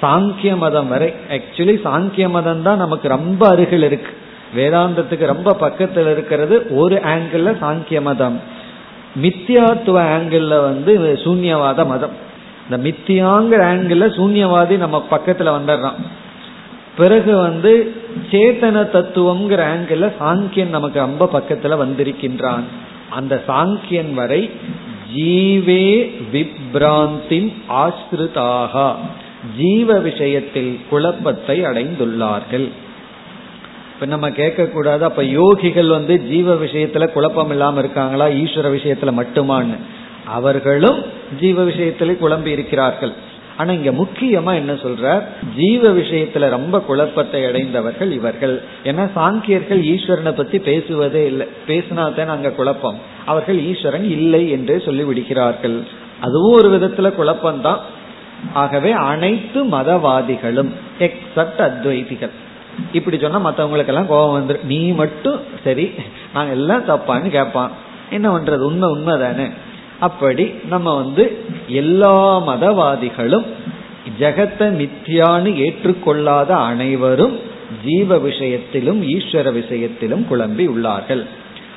[0.04, 4.12] சாங்கிய மதம் வரை ஆக்சுவலி சாங்கிய மதம் தான் நமக்கு ரொம்ப அருகில் இருக்கு.
[4.56, 8.38] வேதாந்தத்துக்கு ரொம்ப பக்கத்தில் இருக்கிறது ஒரு ஆங்கிள் சாங்கிய மதம்
[9.22, 12.16] மித்தியாத்துவ ஆங்கிள் வந்து சூன்யவாத மதம்.
[12.66, 16.00] இந்த மித்தியாங்கிற ஆங்கிள் சூன்யவாதி நம்ம பக்கத்துல வந்துடுறான்.
[16.98, 17.72] பிறகு வந்து
[18.32, 22.66] சேத்தன தத்துவம்ங்கிற ஆங்கிள் சாங்கியன் நமக்கு ரொம்ப பக்கத்துல வந்திருக்கின்றான்.
[23.10, 24.52] அந்த சாங்கியன் வரை
[25.16, 25.88] ஜீவே
[26.34, 28.96] விப்ராந்தின் ஆசிரிதாக
[29.58, 32.69] ஜீவ விஷயத்தில் குழப்பத்தை அடைந்துள்ளார்கள்.
[33.93, 38.27] இப்ப நம்ம கேட்கக்கூடாது அப்ப யோகிகள் வந்து ஜீவ விஷயத்துல குழப்பம் இல்லாம இருக்காங்களா?
[38.27, 39.77] ஈஸ்வர விஷயத்துல மட்டுமான்னு.
[40.25, 41.03] அவர்களும்
[41.39, 43.13] ஜீவ விஷயத்தில் குழம்பி இருக்கிறார்கள்.
[43.58, 45.23] ஆனா இங்க முக்கியமா என்ன சொல்ற
[45.58, 48.62] ஜீவ விஷயத்துல ரொம்ப குழப்பத்தை அடைந்தவர்கள் இவர்கள்.
[48.84, 51.47] ஏன்னா சாங்கியர்கள் ஈஸ்வரனை பத்தி பேசுவதே இல்லை.
[51.67, 52.97] பேசினா தான் அங்க குழப்பம்.
[53.25, 55.84] அவர்கள் ஈஸ்வரன் இல்லை என்றே சொல்லி விடுகிறார்கள்
[56.21, 57.77] அதுவும் ஒரு விதத்துல குழப்பம்தான்.
[58.53, 62.34] ஆகவே அனைத்து மதவாதிகளும் எக்ஸப்ட் அத்வைதிகள்.
[62.93, 65.91] இப்படி சொன்னா மற்றவங்களுக்கெல்லாம் கோபம் வந்துடும் நீ மட்டும் சரி
[66.34, 67.71] நாங்க எல்லாம் தப்பான்னு கேட்பான்.
[68.10, 68.60] என்ன பண்றது?
[68.60, 69.47] உண்மை உண்மை தானே
[69.99, 73.45] அப்படி நம்ம வந்து எல்லா மதவாதிகளும்
[74.19, 77.39] ஜெகத்தை மித்தியான்னு ஏற்றுக்கொள்ளாத அனைவரும்
[77.86, 81.25] ஜீவ விஷயத்திலும் ஈஸ்வர விஷயத்திலும் குழம்பி உள்ளார்கள்.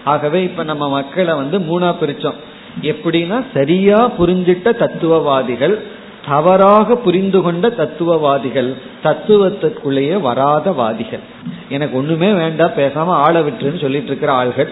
[0.05, 2.35] ஆகவே இப்ப நம்ம மக்களை வந்து மூணா பிரிச்சோம்.
[2.83, 5.83] எப்படின்னா சரியா புரிஞ்சிட்ட தத்துவவாதிகள்
[6.29, 8.71] தவறாக புரிந்து கொண்ட தத்துவவாதிகள்
[9.05, 11.25] தத்துவத்திற்குள்ளேயே வராத வாதிகள்
[11.69, 14.71] எனக்கு ஒண்ணுமே வேண்டாம் பேசாம ஆள விட்டுருன்னு சொல்லிட்டு இருக்கிற ஆள்கள்.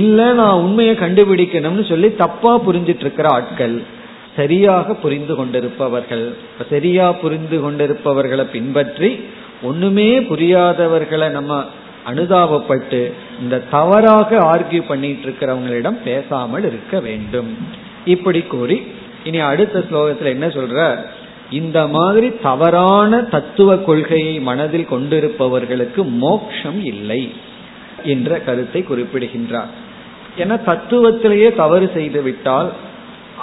[0.00, 3.76] இல்ல நான் உண்மையை கண்டுபிடிக்கணும்னு சொல்லி தப்பா புரிஞ்சிட்டு இருக்கிற ஆட்கள்
[4.36, 6.26] சரியாக புரிந்து கொண்டிருப்பவர்கள்.
[6.70, 9.10] சரியா புரிந்து கொண்டிருப்பவர்களை பின்பற்றி
[9.62, 11.64] ஒண்ணுமே புரியாதவர்களை நம்ம
[12.10, 13.00] அனுதாபப்பட்டு
[13.42, 17.50] இந்த தவறாக ஆர்கியூ பண்ணிட்டு இருக்கிறவங்களிடம் பேசாமல் இருக்க வேண்டும்.
[18.04, 18.76] இப்படி கூறி
[19.24, 20.96] இனி அடுத்த ஸ்லோகத்துல என்ன சொல்ற?
[21.50, 27.32] இந்த மாதிரி தவறான தத்துவ கொள்கையை மனதில் கொண்டிருப்பவர்களுக்கு மோட்சம் இல்லை
[28.04, 29.68] என்ற கருத்தை குறிப்பிடுகின்றார்.
[30.38, 32.72] ஏன்னா தத்துவத்திலேயே தவறு செய்து விட்டால்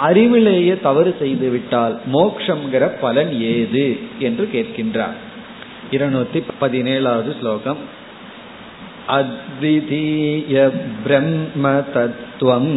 [0.04, 5.16] அறிவிலேயே தவறு செய்து விட்டால் மோக்ஷங்கிற பலன் ஏது என்று கேட்கின்றார்.
[5.90, 7.76] இருநூத்தி பதினேழாவது ஸ்லோகம்.
[9.08, 10.70] அத்விதீய
[11.04, 12.72] பிரம்ம தத்துவம்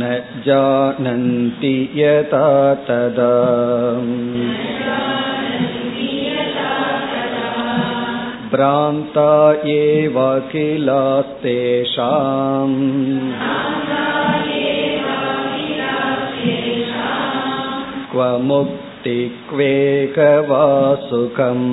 [0.00, 0.10] न
[0.46, 2.48] जानन्ति यथा
[2.88, 3.32] तदा
[8.52, 9.30] भ्रान्ता
[9.70, 10.86] एवाखिलास्तेषाम्
[18.12, 19.18] क्व मुक्ति
[19.48, 20.66] क्वेकवा
[21.08, 21.66] सुखम्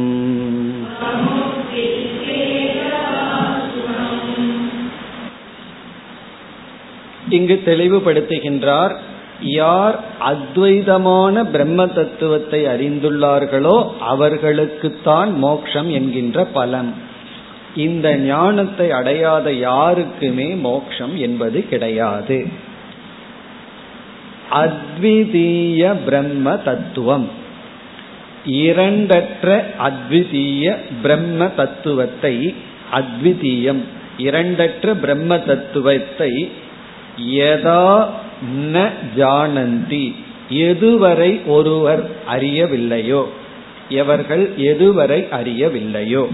[7.30, 8.94] இங்கு தெளிவுபடுத்துகின்றார்
[9.40, 16.94] யார் அத்வைதமான பிரம்ம தத்துவத்தை அறிந்துள்ளார்களோ அவர்களுக்குத்தான் மோக்ஷம் என்கின்ற பலன்
[17.74, 22.46] இந்த ஞானத்தை அடையாத யாருக்குமே மோக்ஷம் என்பது கிடையாது.
[24.50, 27.28] அத்விதீய பிரம்ம தத்துவம்.
[28.44, 32.54] இரண்டற்ற அத்விதீய பிரம்ம தத்துவத்தை
[32.92, 33.82] அத்விதீயம்
[34.18, 36.50] இரண்டற்ற பிரம்ம தத்துவத்தை
[37.18, 38.06] யதா
[38.72, 40.14] ந ஜானந்தி?
[40.50, 43.24] எதுவரை ஒருவர் அறியவில்லையோ?
[43.88, 46.26] எவர்கள் எதுவரை அறியவில்லையோ?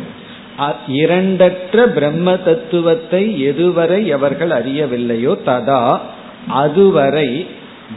[0.89, 5.37] இரண்டற்ற பிரம்ம தத்துவத்தை எதுவரை எவர்கள் அறியவில்லையோ?
[5.47, 6.01] ததா
[6.49, 7.47] அதுவரை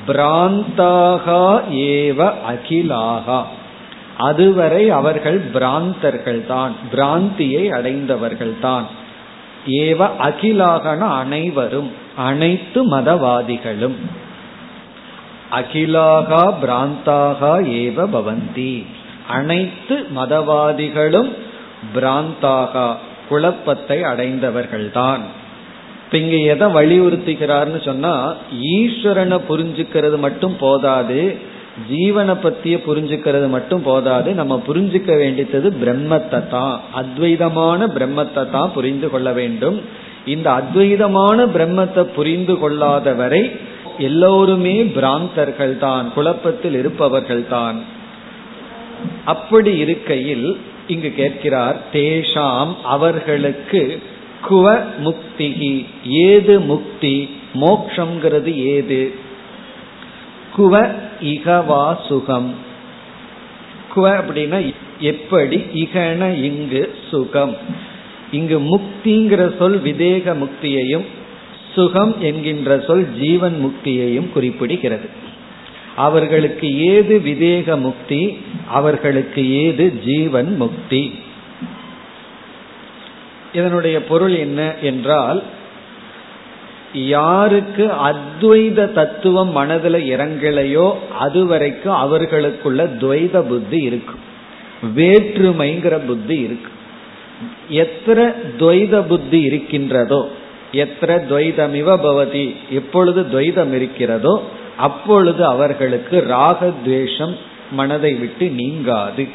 [0.08, 3.44] பிராந்தாகா ஏவ அகிலாகா.
[4.18, 8.88] அதுவரை அவர்கள் பிராந்தர்கள் தான் பிராந்தியை அடைந்தவர்கள் தான்
[9.66, 12.06] ஏவ அகிலாகன அனைவரும்.
[12.26, 13.98] அனைத்து மதவாதிகளும்
[15.58, 17.52] அகிலாகா பிராந்தாகா
[17.82, 18.74] ஏவ பவந்தி.
[19.28, 21.30] அனைத்து மதவாதிகளும்
[21.96, 22.88] பிராந்தாகா
[23.30, 25.24] குழப்பத்தை அடைந்தவர்கள்தான்.
[26.04, 28.14] இப்ப இங்க எதை வலியுறுத்துகிறார்னு சொன்னா
[28.76, 31.22] ஈஸ்வரனை புரிஞ்சுக்கிறது மட்டும் போதாது
[31.90, 39.32] ஜீவனை பத்திய புரிஞ்சுக்கிறது மட்டும் போதாது நம்ம புரிஞ்சுக்க வேண்டியது பிரம்மத்தை தான் அத்வைதமான பிரம்மத்தை தான் புரிந்து கொள்ள
[39.32, 39.78] வேண்டும்.
[40.28, 43.44] இந்த அத்வைதமான பிரம்மத்தை புரிந்து கொள்ளாதவரை
[43.98, 47.78] எல்லோருமே பிராந்தர்கள் தான் குழப்பத்தில் இருப்பவர்கள் தான்
[49.26, 50.48] அப்படி இருக்கையில்
[50.88, 53.82] இங்கு கேட்கிறார் தேஷாம் அவர்களுக்கு
[54.50, 54.66] குவ
[55.04, 55.74] முக்திகி
[56.26, 57.16] ஏது முக்தி?
[57.54, 59.02] மோக்ஷங்கிறது ஏது?
[60.58, 60.74] குவ
[61.22, 62.52] இகவா சுகம்.
[63.96, 64.60] குவ அப்படின்னா
[65.00, 65.58] எப்படி?
[65.74, 67.56] இகன இங்கு சுகம்.
[68.32, 71.06] இங்கு முக்திங்கிற சொல் விதேக முக்தியையும்
[71.74, 75.08] சுகம் என்கின்ற சொல் ஜீவன் முக்தியையும் குறிப்பிடுகிறது.
[75.96, 78.38] அவர்களுக்கு ஏது விதேக முக்தி
[78.68, 81.14] அவர்களுக்கு ஏது ஜீவன் முக்தி?
[83.54, 85.44] இதனுடைய பொருள் என்ன என்றால்
[86.94, 94.20] யாருக்கு அத்வைத தத்துவம் மனதில் இறங்கலையோ அதுவரைக்கும் அவர்களுக்குள்ள துவைத புத்தி இருக்கும்.
[94.96, 96.76] வேற்றுமைங்கிற புத்தி இருக்கு
[97.70, 98.26] எத்தனை
[98.60, 100.22] துவைத புத்தி இருக்கின்றதோ
[100.72, 104.44] எத்தனை துவைதமிவ பவதி எப்பொழுது துவைதம் இருக்கிறதோ
[104.78, 107.36] அப்பொழுது அவர்களுக்கு ராகத்வேஷம்
[107.72, 109.28] மனதை விட்டு நீங்காது.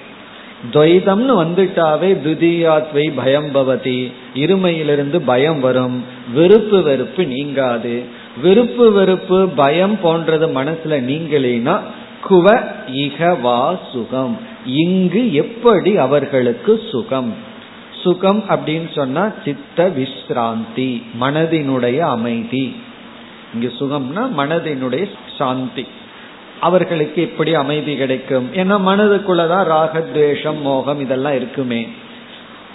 [0.72, 8.02] துவைதம்னு வந்துட்டாவே துதியாத்வை பயம் பவதி இருமையிலிருந்து பயம் வரும் வெறுப்பு வெறுப்பு நீங்காது.
[8.42, 11.80] வெறுப்பு வெறுப்பு பயம் போன்றது மனசுல நீங்களேனா
[12.28, 12.46] குவ
[13.04, 14.36] இக வா சுகம்
[14.66, 17.32] இங்கு எப்படி அவர்களுக்கு சுகம்.
[18.02, 22.76] சுகம் அப்படின்னு சொன்னா சித்த விஸ்ராந்தி மனதினுடைய அமைதி.
[23.54, 25.86] இங்க சுகம்னா மனதினுடைய சாந்தி.
[26.60, 28.54] அவர்களுக்கு எப்படி அமைதி கிடைக்கும்?
[28.54, 31.86] ஏன்னா மனதுக்குள்ளதான் ராகத்வேஷம் மோகம் இதெல்லாம் இருக்குமே.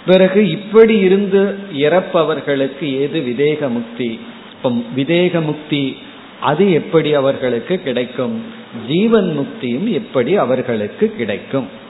[0.06, 4.20] பிறகு இப்படி இருந்து இறப்பவர்களுக்கு ஏது விதேக முக்தி?
[4.52, 5.96] இப்போ விதேக முக்தி
[6.40, 8.42] அது எப்படி அவர்களுக்கு கிடைக்கும்?
[8.88, 11.86] ஜீவன் முக்தியும் எப்படி அவர்களுக்கு கிடைக்கும்?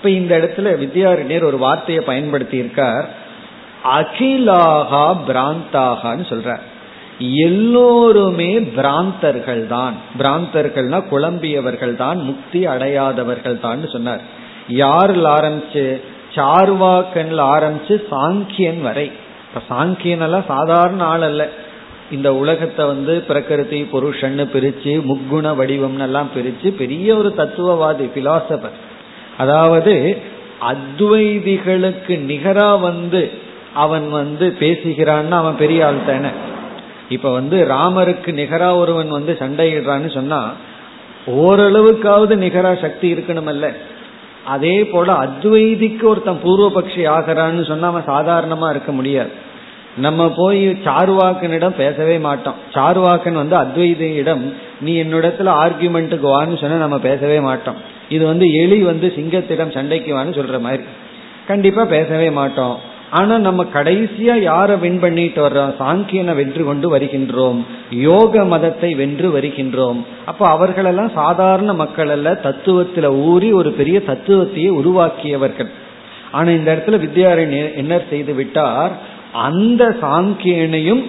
[0.00, 3.08] இப்ப இந்த இடத்துல வித்யாரண்யர் ஒரு வார்த்தையை பயன்படுத்தி இருக்கார்
[3.84, 6.62] அகிலாகா பிராந்தாகான்னு சொல்றார்.
[7.18, 14.20] எல்லோருமே பிராந்தர்கள் தான் பிராந்தர்கள்னா குழம்பியவர்கள் தான் முக்தி அடையாதவர்கள் தான் சொன்னார்.
[14.68, 16.00] யாரில் ஆரம்பிச்சு?
[16.34, 19.10] சார்வாக்கன்ல ஆரம்பிச்சு சாங்கியன் வரை.
[19.46, 21.48] இப்ப சாங்கியன் எல்லாம் சாதாரண ஆள் அல்ல.
[22.10, 28.88] இந்த உலகத்தை வந்து பிரகிருதி புருஷன்னு பிரிச்சு முக்குண வடிவம்னு எல்லாம் பிரிச்சு பெரிய ஒரு தத்துவவாதி பிலாசபர்
[29.40, 29.94] அதாவது
[30.70, 33.22] அத்வைதிகளுக்கு நிகரா வந்து
[33.74, 36.32] அவன் வந்து பேசுகிறான்னு அவன் பெரிய ஆள் தானே.
[37.08, 40.40] இப்ப வந்து ராமருக்கு நிகரா ஒருவன் வந்து சண்டையிடுறான்னு சொன்னா
[41.26, 43.68] ஓரளவுக்காவது நிகரா சக்தி இருக்கணுமல்ல.
[44.44, 49.32] அதே போல அத்வைதிக்கு ஒருத்தன் பூர்வபக்ஷி ஆகிறான்னு சொன்னா அவன் சாதாரணமா இருக்க முடியாது.
[49.96, 52.58] நம்ம போய் சார்வாக்கனிடம் பேசவே மாட்டோம்.
[52.74, 54.44] சார்வாக்கன் வந்து அத்வைதியிடம்
[54.80, 57.80] நீ என்னிடத்துல ஆர்குமெண்ட்டுக்கு வான்னு சொன்னா நம்ம பேசவே மாட்டோம்.
[58.10, 60.82] இது வந்து எலி வந்து சிங்கத்திடம் சண்டைக்கு வான்னு சொல்ற மாதிரி.
[61.46, 62.78] கண்டிப்பா பேசவே மாட்டோம்.
[63.10, 65.72] ஆனா நம்ம கடைசியா யார வின் பண்ணிட்டு வர்றோம்?
[65.78, 67.60] சாங்கியனை வென்று கொண்டு வருகின்றோம்.
[67.90, 70.04] யோக மதத்தை வென்று வருகின்றோம்.
[70.24, 72.40] அப்போ அவர்களெல்லாம் சாதாரண மக்கள் அல்ல.
[72.44, 75.70] தத்துவத்துல ஊறி ஒரு பெரிய தத்துவத்தையே உருவாக்கியவர்கள்.
[76.32, 78.92] ஆனா இந்த இடத்துல வித்யாரண்யர் என்ன செய்து விட்டார்?
[79.32, 81.02] அந்த சாங்கியனையும்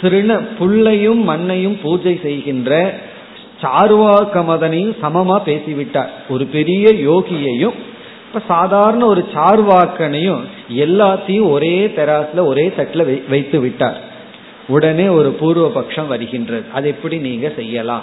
[0.00, 2.72] திருண புல்லையும் மண்ணையும் பூஜை செய்கின்ற
[3.64, 6.12] சார்வாக்க மதனையும் சமமா பேசிவிட்டார்.
[6.28, 7.76] ஒரு பெரிய யோகியையும்
[8.26, 10.42] இப்ப சாதாரண ஒரு சார்வாக்கனையும்
[10.76, 14.00] எல்லாத்தையும் ஒரே தெராசுல ஒரே தட்டுல வைத்து விட்டார்.
[14.68, 16.64] உடனே ஒரு பூர்வ பட்சம் வருகின்றது.
[16.74, 18.02] அது எப்படி நீங்க செய்யலாம்?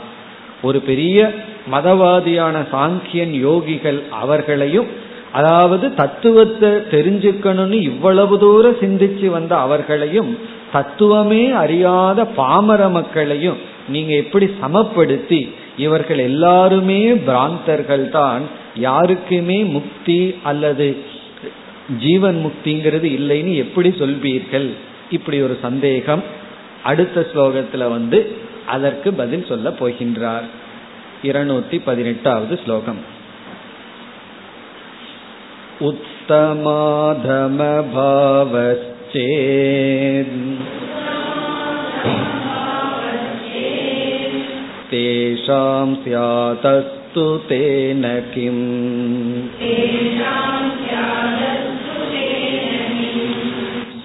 [0.62, 1.34] ஒரு பெரிய
[1.72, 4.88] மதவாதியான சாங்கியன் யோகிகள் அவர்களையும்
[5.32, 10.38] அதாவது தத்துவத்தை தெரிஞ்சுக்கணும்னு இவ்வளவு தூரம் சிந்திச்சு வந்த அவர்களையும்
[10.74, 13.58] தத்துவமே அறியாத பாமர மக்களையும்
[13.91, 15.41] நீங்க எப்படி சமப்படுத்தி
[15.77, 18.45] இவர்கள் எல்லாருமே பிராந்தர்கள் தான்
[18.85, 20.89] யாருக்குமே முக்தி அல்லது
[22.01, 24.69] ஜீவன் முக்திங்கிறது இல்லைன்னு எப்படி சொல்வீர்கள்
[25.11, 26.25] இப்படி ஒரு சந்தேகம்
[26.85, 28.19] அடுத்த ஸ்லோகத்துல வந்து
[28.67, 30.47] அதற்கு பதில் சொல்ல போகின்றார்
[31.23, 33.03] இருநூத்தி பதினெட்டாவது ஸ்லோகம்
[38.99, 40.35] उत्तमाधमभावश्चेत्
[44.91, 48.05] तेषां स्यातस्तु तेन
[48.35, 48.63] किम्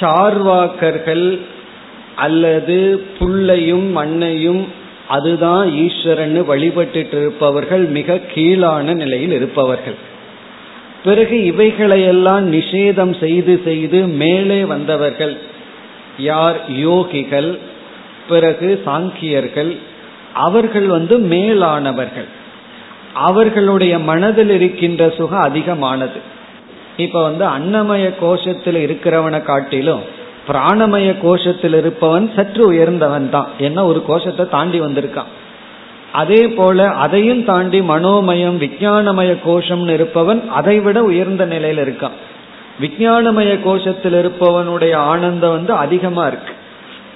[0.00, 1.26] சார்வாக்கர்கள்
[2.15, 4.65] அல்லது புல்லையும் மண்ணையும்
[5.07, 9.95] அதுதான் ஈஸ்வரன் வழிபட்டு இருப்பவர்கள் மிக கீழான நிலையில் இருப்பவர்கள்.
[11.03, 15.37] பிறகு இவைகளையெல்லாம் நிஷேதம் செய்து செய்து மேலே வந்தவர்கள்
[16.17, 16.71] யார்?
[16.71, 17.57] யோகிகள்
[18.29, 19.77] பிறகு சாங்கியர்கள்
[20.33, 22.27] அவர்கள் வந்து மேலானவர்கள்.
[23.13, 26.19] அவர்களுடைய மனதில் இருக்கின்ற சுகம் அதிகமானது.
[26.97, 33.47] இப்ப வந்து அன்னமய கோஷத்தில் இருக்கிறவனை காட்டிலும் பிராணமய கோஷத்தில் இருப்பவன் சற்று உயர்ந்தவன் தான்.
[33.57, 35.31] என்ன ஒரு கோஷத்தை தாண்டி வந்திருக்கான்.
[36.11, 42.17] அதே போல அதையும் தாண்டி மனோமயம் விஜயானமய கோஷம்னு இருப்பவன் அதை விட உயர்ந்த நிலையில இருக்கான்.
[42.81, 46.53] விஜயானமய கோஷத்தில் இருப்பவனுடைய ஆனந்தம் வந்து அதிகமா இருக்கு.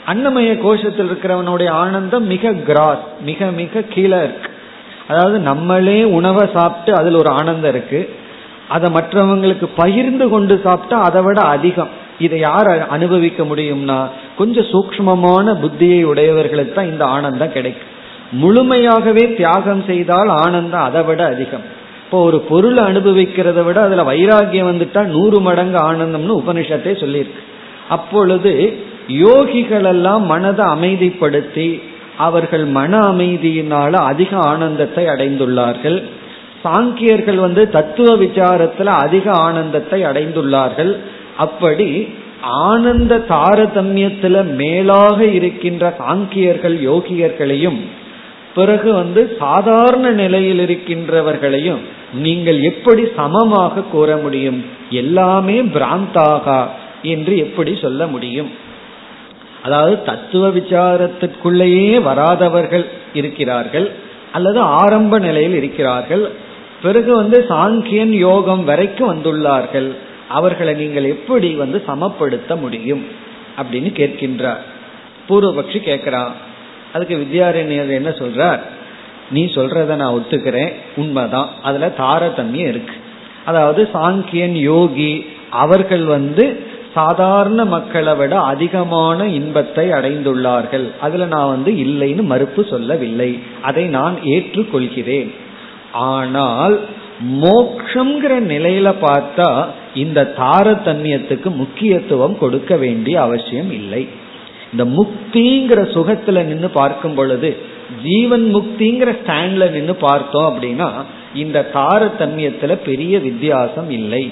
[0.06, 4.50] அன்னமய கோஷத்தில் இருக்கிறவனுடைய ஆனந்தம் மிக கிராஸ் மிக மிக கீழே இருக்கு.
[5.08, 8.16] அதாவது நம்மளே உணவை சாப்பிட்டு அதில் ஒரு ஆனந்தம் இருக்கு.
[8.68, 12.06] அதை மற்றவங்களுக்கு பகிர்ந்து கொண்டு சாப்பிட்டா அதை விட அதிகம்.
[12.20, 14.00] இதை யார் அனுபவிக்க முடியும்னா
[14.38, 17.94] கொஞ்சம் சூக்மமான புத்தியை உடையவர்களுக்கு தான் இந்த ஆனந்தம் கிடைக்கும்.
[18.42, 21.66] முழுமையாகவே தியாகம் செய்தால் ஆனந்தம் அதை விட அதிகம்.
[22.04, 27.44] இப்போ ஒரு பொருளை அனுபவிக்கிறத விட அதுல வைராகியம் வந்துட்டா நூறு மடங்கு ஆனந்தம்னு உபனிஷத்தை சொல்லியிருக்கு.
[27.90, 28.54] அப்பொழுது
[29.08, 31.70] யோகிகளெல்லாம் மனதை அமைதிப்படுத்தி
[32.18, 35.98] அவர்கள் மன அமைதியினால அதிக ஆனந்தத்தை அடைந்துள்ளார்கள்.
[36.64, 40.92] சாங்கியர்கள் வந்து தத்துவ விசாரத்துல அதிக ஆனந்தத்தை அடைந்துள்ளார்கள்.
[41.38, 42.08] அப்படி
[42.41, 47.80] ஆனந்த தாரதமியத்துல மேலாக இருக்கின்ற சாங்கியர்கள் யோகியர்களையும்
[48.56, 51.82] பிறகு வந்து சாதாரண நிலையில் இருக்கின்றவர்களையும்
[52.13, 54.60] நீங்கள் எப்படி சமமாக கூற முடியும்?
[54.89, 56.62] எல்லாமே பிராந்தாகா
[57.02, 58.50] என்று எப்படி சொல்ல முடியும்?
[59.63, 63.88] அதாவது தத்துவ விசாரத்திற்குள்ளேயே வராதவர்கள் இருக்கிறார்கள்
[64.32, 66.32] அல்லது ஆரம்ப நிலையில் இருக்கிறார்கள்
[66.82, 69.89] பிறகு வந்து சாங்கியன் யோகம் வரைக்கும் வந்துள்ளார்கள்.
[70.30, 73.06] அவர்களை நீங்கள் எப்படி வந்து சமப்படுத்த முடியும்?
[73.62, 74.58] அப்படின்னு கேட்கின்றார்.
[75.30, 76.32] பூர்வபக்ஷி கேட்கிறான்
[76.94, 78.60] அதுக்கு வித்யாரண்யர் என்ன சொல்றார்?
[79.32, 80.74] நீ சொல்றத நான் ஒத்துக்கிறேன்.
[80.96, 81.50] உண்மைதான்.
[81.63, 82.94] அதுல தாரதமியம் இருக்கு.
[83.46, 86.63] அதாவது சாங்கியன் யோகி அவர்கள் வந்து
[86.94, 90.90] சாதாரண மக்களை விட அதிகமான இன்பத்தை அடைந்துள்ளார்கள்.
[91.00, 93.40] அதுல நான் வந்து இல்லைன்னு மறுப்பு சொல்லவில்லை.
[93.62, 95.32] அதை நான் ஏற்றுக்கொள்கிறேன்.
[95.92, 96.80] ஆனால்
[97.44, 104.08] மோக்ஷங்கிற நிலையில பார்த்தா இந்த தாரதமியத்துக்கு முக்கியத்துவம் கொடுக்க வேண்டிய அவசியம் இல்லை.
[104.72, 107.58] இந்த முக்திங்கிற சுகத்துல நின்று பார்க்கும் பொழுது
[108.04, 110.90] ஜீவன் முக்திங்கிற ஸ்டாண்ட்ல நின்று பார்த்தோம் அப்படின்னா
[111.34, 114.32] இந்த தாரதமியத்துல பெரிய வித்தியாசம் இல்லை.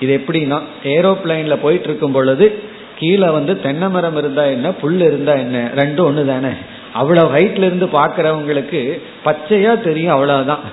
[0.00, 2.62] இது எப்படின்னா ஏரோப்ளைன்ல போயிட்டு இருக்கும் பொழுது
[2.98, 6.52] கீழே வந்து தென்னை மரம் இருந்தா என்ன புல் இருந்தா என்ன ரெண்டும் ஒண்ணு தானே
[6.92, 8.80] அவ்வளவு ஹைட்ல இருந்து பாக்குறவங்களுக்கு
[9.24, 10.64] பச்சையா தெரியும் அவ்வளவுதான்.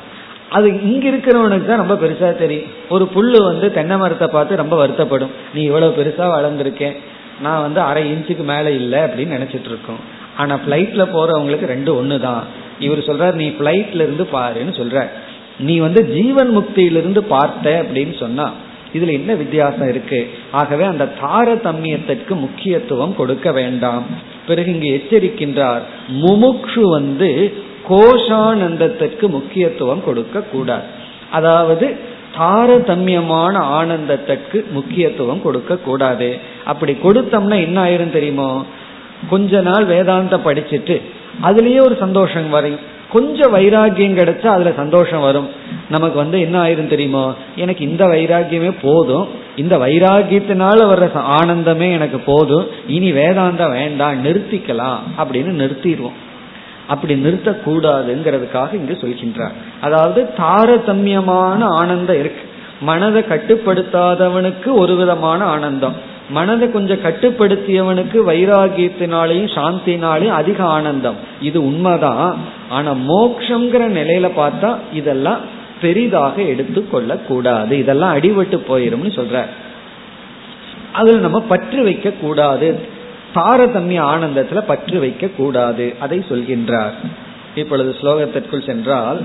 [0.50, 2.68] அது இங்க இருக்கிறவனுக்கு தான் ரொம்ப பெருசா தெரியும்.
[2.90, 5.34] ஒரு புல்லு வந்து தென்னை மரத்தை பார்த்து ரொம்ப வருத்தப்படும்.
[5.54, 6.96] நீ இவ்வளவு பெருசா வளர்ந்துருக்கேன்.
[7.42, 10.00] நான் வந்து அரை இன்ச்சுக்கு மேல இல்லை அப்படின்னு நினைச்சிட்டு இருக்கோம்.
[10.38, 12.44] ஆனா பிளைட்ல போறவங்களுக்கு ரெண்டு ஒன்று தான்.
[12.80, 15.08] இவர் சொல்றார் நீ பிளைட்ல இருந்து பாருன்னு சொல்ற
[15.60, 18.52] நீ வந்து ஜீவன் முக்தியிலிருந்து பார்த்த அப்படின்னு சொன்னா
[18.94, 20.28] இதுல என்ன வித்தியாசம் இருக்கு?
[20.52, 24.06] ஆகவே அந்த தாரதமியத்திற்கு முக்கியத்துவம் கொடுக்க வேண்டாம்.
[24.48, 25.82] பிறகு இங்கு எச்சரிக்கின்றார்
[26.22, 27.54] முமுக்ஷு வந்து
[27.90, 30.84] கோஷானந்தத்திற்கு முக்கியத்துவம் கொடுக்க கூடாது
[31.32, 31.98] அதாவது
[32.38, 38.66] தாரதமியமான ஆனந்தத்திற்கு முக்கியத்துவம் கொடுக்க கூடாது அப்படி கொடுத்தோம்னா என்ன ஆயிரும் தெரியுமோ?
[39.30, 41.02] கொஞ்ச நாள் வேதாந்த படிச்சுட்டு
[41.44, 42.80] அதுலயே ஒரு சந்தோஷம் வரையும்.
[43.12, 45.50] கொஞ்சம் வைராகியம் கிடைச்சா அதுல சந்தோஷம் வரும்.
[45.90, 47.34] நமக்கு வந்து என்ன ஆயிரும் தெரியுமோ?
[47.56, 49.28] எனக்கு இந்த வைராகியமே போதும்.
[49.56, 52.68] இந்த வைராகியத்தினால வர்ற ஆனந்தமே எனக்கு போதும்.
[52.88, 56.18] இனி வேதாந்தம் வேண்டாம் நிறுத்திக்கலாம் அப்படின்னு நிறுத்திடுவோம்.
[56.88, 59.56] அப்படி நிறுத்தக்கூடாதுங்கிறதுக்காக இங்கு சொல்கின்றார்.
[59.82, 62.42] அதாவது தாரதமியமான ஆனந்தம் இருக்கு.
[62.82, 65.94] மனதை கட்டுப்படுத்தாதவனுக்கு ஒரு விதமான ஆனந்தம்.
[66.30, 71.16] மனதை கொஞ்சம் கட்டுப்படுத்தியவனுக்கு வைராகியத்தினாலையும் சாந்தினாலையும் அதிக ஆனந்தம்.
[71.42, 72.36] இது உண்மைதான்.
[72.70, 75.40] ஆனா மோக்ஷங்கிற நிலையில பார்த்தா இதெல்லாம்
[75.82, 79.46] பெரிதாக எடுத்துக்கொள்ள கூடாது இதெல்லாம் அடிபட்டு போயிரும்னு சொல்ற
[80.94, 82.96] அதுல நம்ம பற்று வைக்க கூடாது
[83.38, 86.98] தாரதமிய ஆனந்தத்துல பற்று வைக்க கூடாது அதை சொல்கின்றார்.
[87.56, 89.20] இப்பொழுது ஸ்லோகத்திற்குள் சென்றால்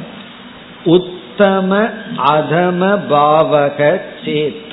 [0.85, 1.91] உத்தம
[2.27, 4.71] அதம பாவக சேத்.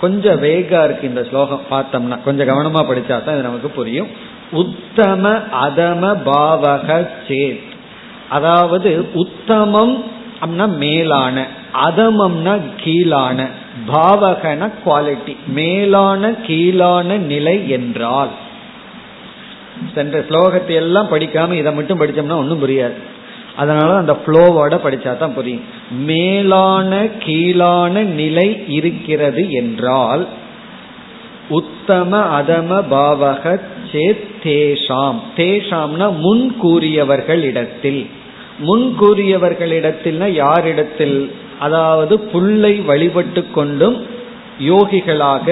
[0.00, 4.08] கொஞ்சம் வேகா இருக்கு இந்த ஸ்லோகம் பார்த்தோம்னா கொஞ்சம் கவனமா படிச்சா தான் இது நமக்கு புரியும்.
[4.52, 5.24] உத்தம
[5.62, 7.62] அதம பாவக சேத்.
[8.28, 10.04] அதாவது உத்தமம்
[10.40, 11.46] அப்படின்னா மேலான
[11.82, 13.48] அதமம்னா கீழான.
[13.90, 18.28] பாவகன குவாலிட்டி மேலான கீழான நிலை என்றால்.
[19.94, 22.98] சென்ற ஸ்லோகத்தை எல்லாம் படிக்காம இதை மட்டும் படிச்சோம்னா ஒன்றும் புரியாது.
[23.56, 25.64] அதனால அந்த ஃப்ளோவோட படிச்சா தான் புரியும்.
[25.90, 30.26] மேலான கீழான நிலை இருக்கிறது என்றால்
[31.48, 33.60] உத்தம அதம பாவக
[33.92, 35.18] சேத் தேஷாம்.
[35.36, 38.06] தேஷாம்னா முன் கூறியவர்கள் இடத்தில்
[38.58, 41.32] முன் கூறியவர்களிடத்தில் யாரிடத்தில்?
[41.64, 43.96] அதாவது புல்லை வழிபட்டு கொண்டும்
[44.70, 45.46] யோகிகளாக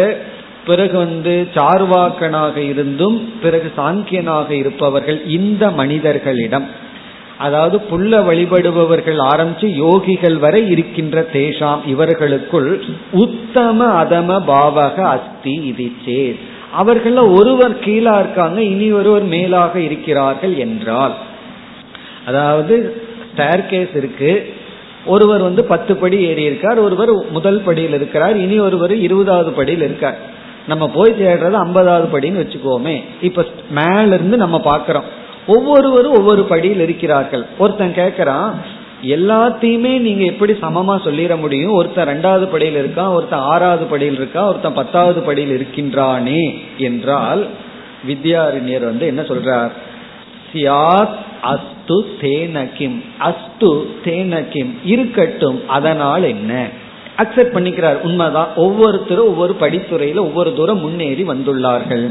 [0.67, 6.67] பிறகு வந்து சார்வாக்கனாக இருந்தும் பிறகு சாங்கியனாக இருப்பவர்கள் இந்த மனிதர்களிடம்.
[7.39, 12.71] அதாவது புல்ல வழிபடுபவர்கள் ஆரம்பிச்சு யோகிகள் வரை இருக்கின்ற தேஷாம் இவர்களுக்குள்
[13.25, 16.39] உத்தம அதம பாவக அஸ்தி இது சேர்.
[16.73, 21.15] அவர்கள ஒருவர் கீழா இருக்காங்க இனி ஒருவர் மேலாக இருக்கிறார்கள் என்றால்.
[22.27, 22.75] அதாவது
[23.31, 24.33] ஸ்டேர்கேஸ் இருக்கு
[25.07, 30.19] ஒருவர் வந்து பத்து படி ஏறி இருக்கார் ஒருவர் முதல் படியில் இருக்கிறார் இனி ஒருவர் இருபதாவது படியில் இருக்கார்.
[30.69, 33.03] நம்ம போய் தேடுறது ஐம்பதாவது படின்னு வச்சுக்கோமே.
[33.21, 35.03] இப்ப மேல இருந்து நம்ம பாக்கிறோம்
[35.47, 37.45] ஒவ்வொருவரும் ஒவ்வொரு படியில் இருக்கிறார்கள்.
[37.59, 38.53] ஒருத்தன் கேட்கறான்
[39.03, 41.73] எல்லாத்தையுமே நீங்க எப்படி சமமா சொல்லிட முடியும்?
[41.73, 47.47] ஒருத்தன் ரெண்டாவது படியில் இருக்கான் ஒருத்தன் ஆறாவது படியில் இருக்கா ஒருத்தன் பத்தாவது படியில் இருக்கின்றானே என்றால்
[48.09, 49.71] வித்யாரிணியர் வந்து என்ன சொல்றார்?
[50.53, 51.15] சியாத்
[51.91, 56.69] அஸ்து தேனகிம் அஸ்து தேனகிம் இருக்கட்டும் அதனால் என்ன?
[57.19, 58.01] அக்செப்ட் பண்ணிக்கிறார்.
[58.01, 58.49] உண்மைதான்.
[58.57, 62.11] ஒவ்வொருத்தரும் ஒவ்வொரு படித்துறையில ஒவ்வொரு தூரம் முன்னேறி வந்துள்ளார்கள்.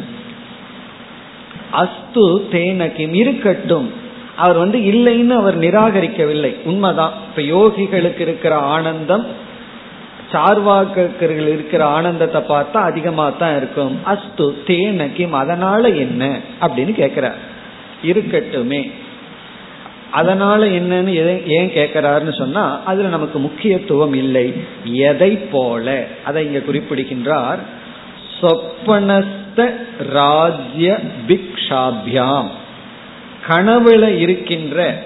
[1.71, 3.91] அஸ்து தேனகிம் இருக்கட்டும்.
[4.36, 6.55] அவர் வந்து இல்லைன்னு அவர் நிராகரிக்கவில்லை.
[6.63, 7.13] உண்மைதான்.
[7.30, 9.25] இப்ப யோகிகளுக்கு இருக்கிற ஆனந்தம்
[10.32, 13.99] சார்வாக்கர்கள் இருக்கிற ஆனந்தத்தை பார்த்தா அதிகமா தான் இருக்கும்.
[14.05, 16.39] அஸ்து தேனகிம் அதனால என்ன?
[16.61, 17.36] அப்படின்னு கேக்குறார்
[18.05, 18.91] இருக்கட்டுமே.
[20.12, 24.53] அதனால என்னன்னு ஏன் கேட்கிறாருன்னு சொன்னா அதுல நமக்கு முக்கியத்துவம் இல்லை.
[24.84, 26.05] எதை போல?
[26.24, 27.60] அதை இங்க குறிப்பிடுகின்றார்.
[28.41, 29.70] சொப்பனஸ்த
[30.10, 32.47] ராஜ்ய பிக்ஷாபியாம்.
[33.47, 35.03] கனவுல இருக்கின்ற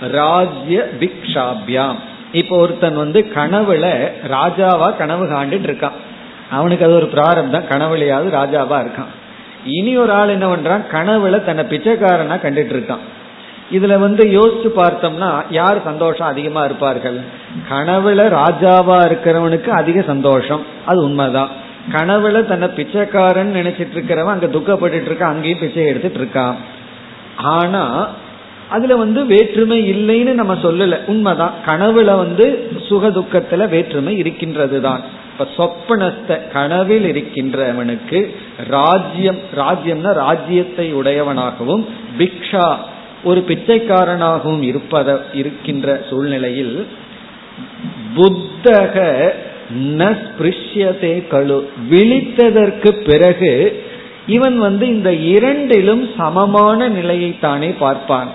[0.00, 1.96] ராஜ்ய பிக்ஷாபியாம்.
[2.32, 5.92] இப்போ ஒருத்தன் வந்து கனவுல ராஜாவா கனவு காண்டுட்டு இருக்கான்.
[6.50, 7.68] அவனுக்கு அது ஒரு பிராரப்தம்.
[7.68, 9.12] கனவுலையாவது ராஜாவா இருக்கான்.
[9.64, 10.84] இனி ஒரு ஆள் என்ன பண்றான்?
[10.92, 13.11] கனவுல தன்னை பிச்சைக்காரனா கண்டுட்டு இருக்கான்.
[13.72, 17.20] இதுல வந்து யோசிச்சு பார்த்தோம்னா யார் சந்தோஷம் அதிகமா இருப்பார்கள்?
[17.70, 20.62] கனவுல ராஜாவா இருக்கிறவனுக்கு அதிக சந்தோஷம்.
[20.86, 21.48] அது உண்மைதான்.
[21.92, 26.54] கனவுல தன்னை பிச்சைக்காரன் நினைச்சிட்டு இருக்கிறவன் அங்க துக்கப்பட்டு இருக்கான் அங்கேயும் பிச்சை எடுத்துட்டு இருக்கான்.
[27.36, 28.08] ஆனா
[28.68, 31.04] அதுல வந்து வேற்றுமை இல்லைன்னு நம்ம சொல்லல.
[31.04, 31.52] உண்மைதான்.
[31.66, 35.00] கனவுல வந்து சுக துக்கத்துல வேற்றுமை இருக்கின்றது தான்
[35.32, 38.34] இப்ப சொப்பனஸ்த கனவில் இருக்கின்றவனுக்கு
[38.68, 41.84] ராஜ்யம் ராஜ்யம்னா ராஜ்யத்தை உடையவனாகவும்
[42.18, 42.76] பிக்ஷா
[43.24, 46.86] ஒரு பிச்சைக்காரனாகவும் இருப்பத இருக்கின்ற சூழ்நிலையில்
[48.14, 48.96] புத்தக
[49.98, 51.58] நஸ்பிருஷ்யதே கழு
[51.90, 53.82] விழித்ததற்கு பிறகு
[54.26, 58.30] இவன் வந்து இந்த இரண்டிலும் சமமான நிலையை தானே பார்ப்பான்.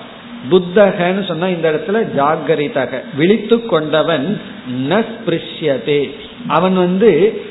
[0.51, 4.41] புத்தகன்னு சொன்னா இந்த இடத்துல ஜாகரிதக விழித்து கொண்டவன்
[4.89, 6.01] நஸ்பிருஷ்யதே
[6.47, 7.41] அவன் வந்து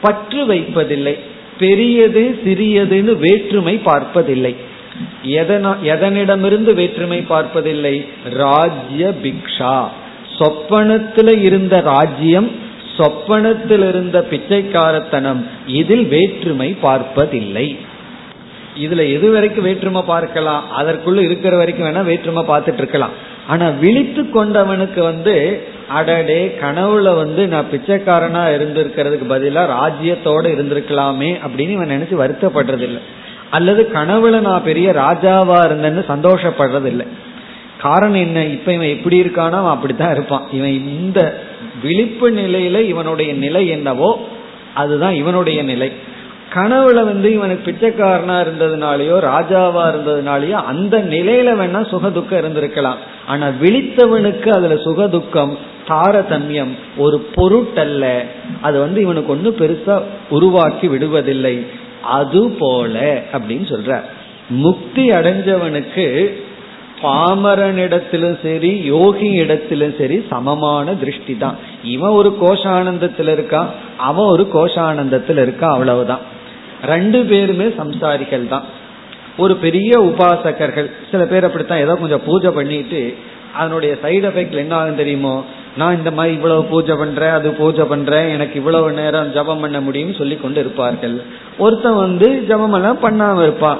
[0.00, 1.16] பற்று வைப்பதில்லை.
[1.58, 4.54] பெரியது சிறியதுன்னு வேற்றுமை பார்ப்பதில்லை.
[5.92, 7.96] எதனிடமிருந்து வேற்றுமை பார்ப்பதில்லை?
[8.42, 9.76] ராஜ்ய பிக்ஷா.
[10.38, 12.50] சொப்பனத்துல இருந்த ராஜ்யம்
[12.96, 15.40] சொப்பனத்தில் இருந்த பிச்சைக்காரத்தனம்
[15.78, 17.66] இதில் வேற்றுமை பார்ப்பதில்லை.
[18.84, 20.62] இதுல எது வரைக்கும் வேற்றுமை பார்க்கலாம்?
[20.78, 23.14] அதற்குள்ள இருக்கிற வரைக்கும் வேணா வேற்றுமை பார்த்துட்டு இருக்கலாம்
[23.46, 25.34] ஆனா விழித்து கொண்டவனுக்கு வந்து
[25.88, 33.02] அடடே கனவுல வந்து நான் பிச்சைக்காரனா இருந்திருக்கிறதுக்கு பதிலா ராஜ்யத்தோட இருந்திருக்கலாமே அப்படின்னு இவன் நினைச்சு வருத்தப்படுறது இல்லை
[33.56, 37.06] அல்லது கனவுல நான் பெரிய ராஜாவா இருந்தேன்னு சந்தோஷப்படுறது இல்லை
[37.78, 38.42] காரணம் என்ன?
[38.46, 40.44] இப்ப இவன் எப்படி இருக்கானோ அவன் அப்படித்தான் இருப்பான்.
[40.52, 41.20] இவன் இந்த
[41.82, 44.10] விழிப்பு நிலையில இவனுடைய நிலை என்னவோ
[44.74, 45.88] அதுதான் இவனுடைய நிலை.
[46.54, 53.00] கனவுல வந்து இவனுக்கு பிச்சைக்காரனா இருந்ததுனாலயோ ராஜாவா இருந்ததுனாலயோ அந்த நிலையில வேணா சுகதுக்கம் இருந்திருக்கலாம்.
[53.26, 55.54] ஆனா விழித்தவனுக்கு அதுல சுகதுக்கம்
[55.88, 58.04] தாரதமியம் ஒரு பொருட்டல்ல.
[58.60, 59.96] அது வந்து இவனுக்கு ஒண்ணு பெருசா
[60.30, 61.56] உருவாக்கி விடுவதில்லை.
[62.04, 64.00] அது போல அப்படின்னு சொல்ற.
[64.48, 66.34] முக்தி அடைஞ்சவனுக்கு
[67.02, 71.56] பாமரனிடத்திலும் சரி யோகி இடத்திலும் சரி சமமான திருஷ்டி தான்.
[71.82, 76.20] இவன் ஒரு கோஷானந்தத்தில் இருக்கான் அவன் ஒரு கோஷானந்தத்தில் இருக்கான் அவ்வளவுதான்.
[76.84, 78.64] ரெண்டு பேருமே சம்சாரிகள் தான்.
[79.36, 83.16] ஒரு பெரிய உபாசகர்கள் சில பேர் அப்படித்தான் ஏதோ கொஞ்சம் பூஜை பண்ணிட்டு
[83.54, 85.44] அதனுடைய சைடு எஃபெக்ட் என்ன ஆகும் தெரியுமோ?
[85.76, 90.18] நான் இந்த மாதிரி இவ்வளவு பூஜை பண்றேன் அது பூஜை பண்றேன் எனக்கு இவ்வளவு நேரம் ஜபம் பண்ண முடியும்னு
[90.18, 91.22] சொல்லி கொண்டு இருப்பார்கள்.
[91.58, 93.78] ஒருத்தன் வந்து ஜபம் எல்லாம் பண்ணாம இருப்பான்.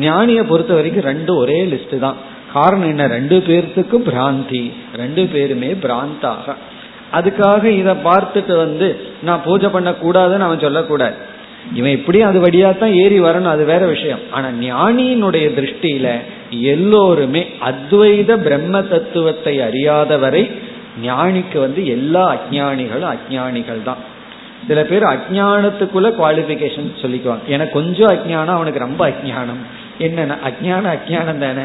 [0.00, 2.16] ஞானிய பொறுத்த வரைக்கும் ரெண்டும் ஒரே லிஸ்ட் தான்.
[2.52, 3.06] காரணம் என்ன?
[3.06, 4.72] ரெண்டு பேர்த்துக்கும் பிராந்தி.
[4.96, 6.54] ரெண்டு பேருமே பிராந்தாக.
[7.12, 11.14] அதுக்காக இதை பார்த்துட்டு வந்து நான் பூஜை பண்ண கூடாதுன்னு அவன் சொல்லக்கூடாது.
[11.74, 14.18] இவன் இப்படியும் அது வழியா தான் ஏறி வரணும் அது வேற விஷயம்.
[14.30, 16.08] ஆனா ஞானியினுடைய திருஷ்டியில
[16.60, 20.50] எல்லோருமே அத்வைத பிரம்ம தத்துவத்தை அறியாதவரை
[21.02, 24.02] ஞானிக்கு வந்து எல்லா அஜானிகளும் அஜானிகள் தான்.
[24.68, 27.44] சில பேர் அஜானத்துக்குள்ள குவாலிபிகேஷன் சொல்லிக்குவாங்க.
[27.46, 29.62] எனக்கு கொஞ்சம் அஜானம் அவனுக்கு ரொம்ப அஜானம்
[29.98, 31.64] என்னென்ன அஜானம் அஜானம் தானே.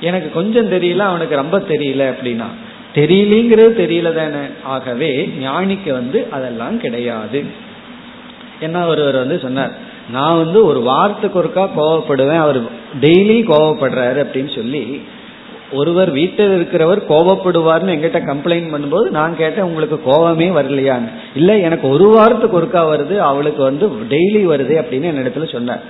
[0.00, 2.46] எனக்கு கொஞ்சம் தெரியல அவனுக்கு ரொம்ப தெரியல அப்படின்னா
[2.94, 4.46] தெரியலங்கிறது தெரியல தானே.
[4.62, 7.44] ஆகவே ஞானிக்கு வந்து அதெல்லாம் கிடையாது.
[8.64, 9.74] என்ன ஒருவர் வந்து சொன்னார்
[10.12, 12.60] நான் வந்து ஒரு வாரத்துக்கு ஒருக்கா கோவப்படுவேன் அவர்
[13.04, 14.84] டெய்லி கோவப்படுறாரு அப்படின்னு சொல்லி
[15.72, 21.10] ஒருவர் வீட்டில் இருக்கிறவர் கோவப்படுவார்னு எங்கிட்ட கம்ப்ளைண்ட் பண்ணும்போது நான் கேட்டேன் உங்களுக்கு கோவமே வரலையான்னு.
[21.34, 25.82] இல்லை எனக்கு ஒரு வாரத்துக்கு ஒருக்கா வருது அவளுக்கு வந்து டெய்லி வருது அப்படின்னு என் இடத்துல சொன்னார்.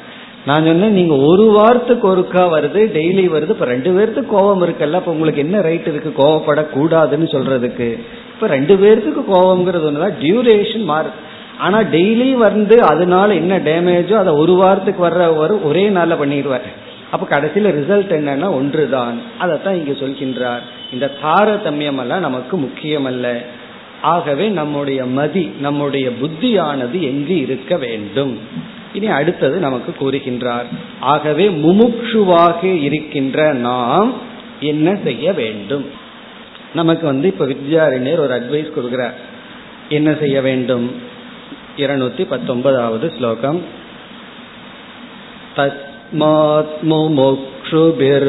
[0.47, 5.13] நான் சொன்னேன் நீங்க ஒரு வாரத்துக்கு ஒருக்கா வருது டெய்லி வருது இப்ப ரெண்டு பேர்த்துக்கு கோபம் இருக்குல்ல அப்ப
[5.13, 7.89] உங்களுக்கு என்ன ரைட் இருக்கு கோவப்படக்கூடாதுன்னு சொல்றதுக்கு?
[8.35, 11.21] இப்ப ரெண்டு பேர்த்துக்கு கோபம்ங்கிறது ஒண்ணுதான் டியூரேஷன் மாறுது
[11.59, 16.61] ஆனா டெய்லி வந்து அதனால என்ன டேமேஜோ அதை ஒரு வாரத்துக்கு வர்ற ஒரே நாள்ல பண்ணிடுவார்.
[17.11, 19.19] அப்ப கடைசியில ரிசல்ட் என்னன்னா ஒன்றுதான்.
[19.39, 20.93] அதைத்தான் இங்க சொல்கின்றார்.
[20.93, 23.43] இந்த தாரதமியம் எல்லாம் நமக்கு முக்கியம் அல்ல
[24.03, 28.39] ஆகவே நம்முடைய மதி நம்முடைய புத்தியானது எங்கு இருக்க வேண்டும்?
[28.93, 30.65] இனி அடுத்தது நமக்கு கூறுகின்றார்.
[31.01, 34.13] ஆகவே முமுட்சுவாக இருக்கின்ற நாம்
[34.61, 35.87] என்ன செய்ய வேண்டும்?
[36.75, 39.13] நமக்கு வந்து இப்ப வித்யாரிணியர் ஒரு அட்வைஸ் கொடுக்கிறார்.
[39.89, 41.13] என்ன செய்ய வேண்டும்?
[41.78, 43.60] இருநூத்தி பத்தொன்பதாவது ஸ்லோகம்
[45.58, 48.20] தஸ்மாத் முமுக்ஷுபிர்நைவ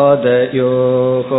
[0.00, 1.30] मतिर्जीवेशवादयोः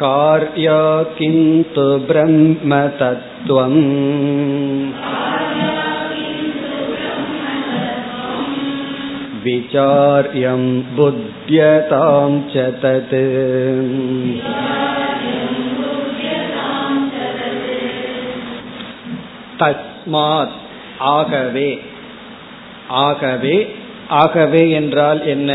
[0.00, 0.82] कार्या
[1.18, 3.80] किन्तु ब्रह्मतत्त्वम्
[9.42, 10.64] विचार्यं
[10.96, 13.14] बुद्ध्यतां च तत्
[19.60, 20.56] தஸ்மாத்
[21.14, 21.68] ஆகவே
[23.04, 23.56] ஆகவே
[24.18, 25.52] ஆகவே என்றால் என்ன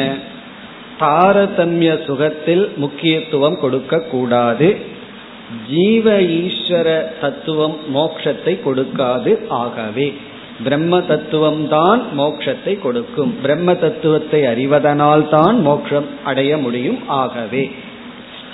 [1.00, 4.70] தாரதமிய சுகத்தில் முக்கியத்துவம் கொடுக்க கூடாது
[5.70, 6.06] ஜீவ
[6.42, 6.88] ஈஸ்வர
[7.22, 10.08] தத்துவம் மோக்ஷத்தை கொடுக்காது ஆகவே
[10.65, 13.33] பிரம்ம தத்துவம் தான் மோட்சத்தை கொடுக்கும்.
[13.43, 17.65] பிரம்ம தத்துவத்தை அறிவதனால் தான் மோக்ஷம் அடைய முடியும் ஆகவே.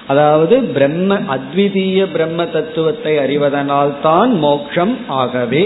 [0.06, 5.64] அதாவது பிரம்ம அத்விதீய பிரம்ம தத்துவத்தை அறிவதனால் தான் மோக்ஷம் ஆகவே.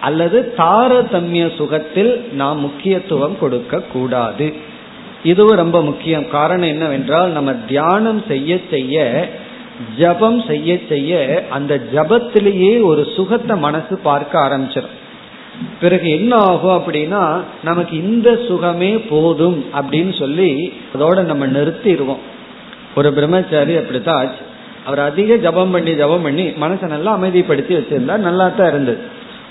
[0.00, 4.48] அல்லது தாரதமிய சுகத்தில் நாம் முக்கியத்துவம் கொடுக்க கூடாது
[5.22, 6.26] இதுவும் ரொம்ப முக்கியம்.
[6.28, 8.96] காரணம் என்னவென்றால் நம்ம தியானம் செய்ய செய்ய
[9.98, 11.12] ஜபம் செய்ய செய்ய
[11.50, 14.95] அந்த ஜபத்திலேயே ஒரு சுகத்தை மனசு பார்க்க ஆரம்பிச்சிடும்
[15.80, 22.24] பிறகு என்ன ஆகும் அப்படின்னா நமக்கு இந்த சுகமே போதும் அப்படின்னு சொல்லி அதோட நம்ம நிறுத்திடுவோம்.
[22.94, 24.32] ஒரு பிரம்மச்சாரி அப்படித்தான்
[24.84, 28.98] அவர் அதிக ஜபம் பண்ணி ஜபம் பண்ணி மனசை நல்லா அமைதிப்படுத்தி வச்சிருந்தா நல்லா தான் இருந்தது.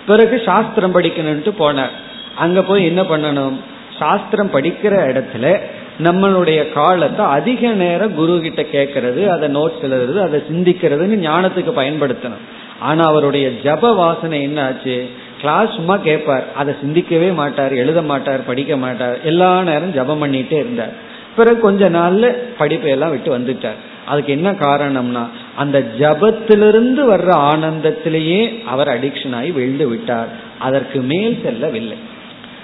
[0.07, 1.95] பிறகு சாஸ்திரம் படிக்கணும்ட்டு போனார்.
[2.35, 3.57] அங்க போய் என்ன பண்ணணும்?
[3.99, 5.59] சாஸ்திரம் படிக்கிற இடத்துல
[6.03, 12.43] நம்மளுடைய காலத்தை அதிக நேரம் குரு கிட்ட கேட்கறது அதை நோட்ஸ் எழுதுறது அதை சிந்திக்கிறதுன்னு ஞானத்துக்கு பயன்படுத்தணும்.
[12.79, 15.09] ஆனா அவருடைய ஜப வாசனை என்ன ஆச்சு?
[15.45, 16.45] கிளாஸ் சும்மா கேட்பார்.
[16.55, 19.17] அதை சிந்திக்கவே மாட்டார் எழுத மாட்டார் படிக்க மாட்டார்.
[19.23, 20.93] எல்லா நேரம் ஜபம் பண்ணிட்டே இருந்தார்.
[21.35, 22.25] பிறகு கொஞ்ச நாள்ல
[22.59, 23.79] படிப்பையெல்லாம் விட்டு வந்துட்டார்.
[24.05, 25.23] அதுக்கு என்ன காரணம்னா
[25.55, 30.27] அந்த ஜபத்திலிருந்து வர்ற ஆனந்தத்திலேயே அவர் அடிக்ஷன் ஆகி விழுந்து விட்டார்.
[30.59, 31.97] அதற்கு மேல் செல்லவில்லை.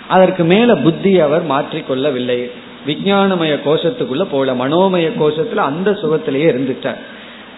[0.08, 2.40] அதற்கு மேல புத்தி அவர் மாற்றிக்கொள்ளவில்லை
[2.88, 7.02] விஞ்ஞானமய கோஷத்துக்குள்ள போல மனோமய கோஷத்துல அந்த சுகத்திலேயே இருந்துட்டார்.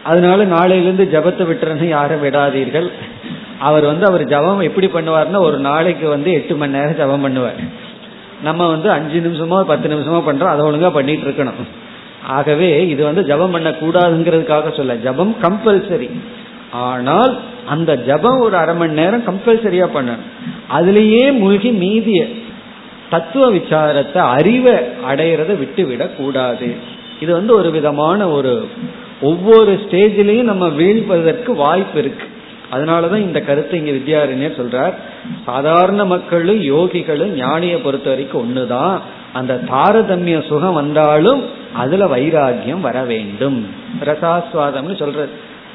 [0.04, 2.90] அதனால நாளையிலிருந்து ஜபத்தை விட்டுறன்னு யாரும் விடாதீர்கள்.
[3.60, 7.60] அவர் வந்து அவர் ஜபம் எப்படி பண்ணுவார்னா ஒரு நாளைக்கு வந்து எட்டு மணி நேரம் ஜபம் பண்ணுவார்.
[8.44, 11.60] நம்ம வந்து அஞ்சு நிமிஷமோ பத்து நிமிஷமோ பண்றோம் அதை ஒழுங்கா பண்ணிட்டு இருக்கணும்.
[12.28, 16.10] ஆகவே இது வந்து ஜபம் பண்ணக்கூடாதுங்கிறதுக்காக சொல்ல ஜபம் கம்பல்சரி
[16.72, 20.30] ஆனால் அந்த ஜபம் ஒரு அரை மணி நேரம் கம்பல்சரியா பண்ணணும்.
[20.78, 22.28] அதுலேயே மூழ்கி மீதிய
[23.10, 24.74] தத்துவ விசாரத்தை அறிவை
[25.10, 26.76] அடையிறத விட்டு விடக்கூடாது கூடாது.
[27.20, 28.68] இது வந்து ஒரு விதமான ஒரு
[29.22, 32.26] ஒவ்வொரு ஸ்டேஜிலையும் நம்ம வீழ்வதற்கு வாய்ப்பு இருக்கு.
[32.74, 34.94] அதனாலதான் இந்த கருத்தை இங்க வித்யாரண்யர் சொல்றார்.
[35.46, 39.00] சாதாரண மக்களும் யோகிகளும் ஞானிய பொறுத்த வரைக்கும் ஒண்ணுதான்.
[39.34, 41.44] அந்த தாரதமிய சுகம் வந்தாலும்
[41.74, 43.68] அதுல வைராகியம் வர வேண்டும்.
[44.04, 45.30] ரசாஸ்வாதம்னு சொல்றது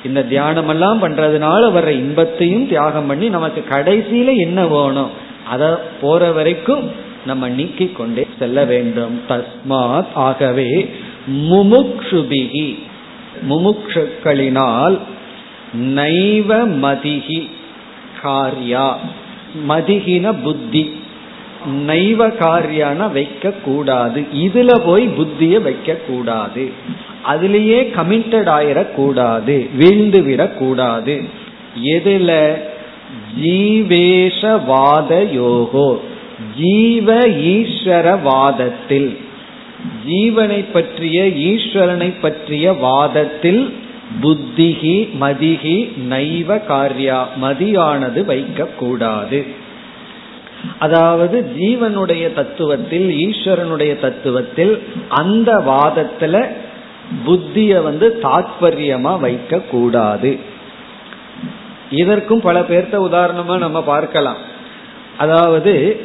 [0.04, 5.10] இந்த தியானம் எல்லாம் பண்றதுனால வர்ற இன்பத்தையும் தியாகம் பண்ணி நமக்கு கடைசியில என்ன வேணும்?
[5.48, 6.90] அத போற வரைக்கும்
[7.26, 9.20] நம்ம நீக்கி கொண்டே செல்ல வேண்டும்.
[9.28, 10.90] தஸ்மாத் ஆகவே
[11.50, 12.78] முமுக்ஷுபிகி
[13.48, 14.98] முமுக்ஷுக்களினால்
[15.74, 17.50] நைவ மதிகி
[18.22, 18.98] காரியா.
[19.68, 20.90] மதிகின புத்தி.
[21.86, 26.70] நைவ காரியான வைக்க கூடாது இதுல போய் புத்திய வைக்க கூடாது
[27.26, 31.24] அதுலேயே கமிட்டட் ஆயிடக்கூடாது வீழ்ந்து விடக்கூடாது.
[31.82, 32.58] எதுல?
[33.42, 36.00] ஜீவேஷவாத யோகோ.
[36.58, 39.16] ஜீவ ஈஸ்வரவாதத்தில்.
[40.08, 43.74] ஜீவனை பற்றிய ஈஸ்வரனை பற்றிய வாதத்தில்
[44.22, 45.76] புத்திகி மதிகி
[46.08, 49.40] நைவ காரியா மதியானது வைக்கக்கூடாது.
[50.78, 54.74] அதாவது ஜீவனுடைய தத்துவத்தில் ஈஸ்வரனுடைய தத்துவத்தில்
[55.08, 56.36] அந்த வாதத்துல
[57.26, 60.38] புத்திய வந்து தாத்பரியமா வைக்க கூடாது
[61.90, 64.40] இதற்கும் பல பேர்த்த உதாரணமா நம்ம பார்க்கலாம்.
[65.18, 66.00] அதாவது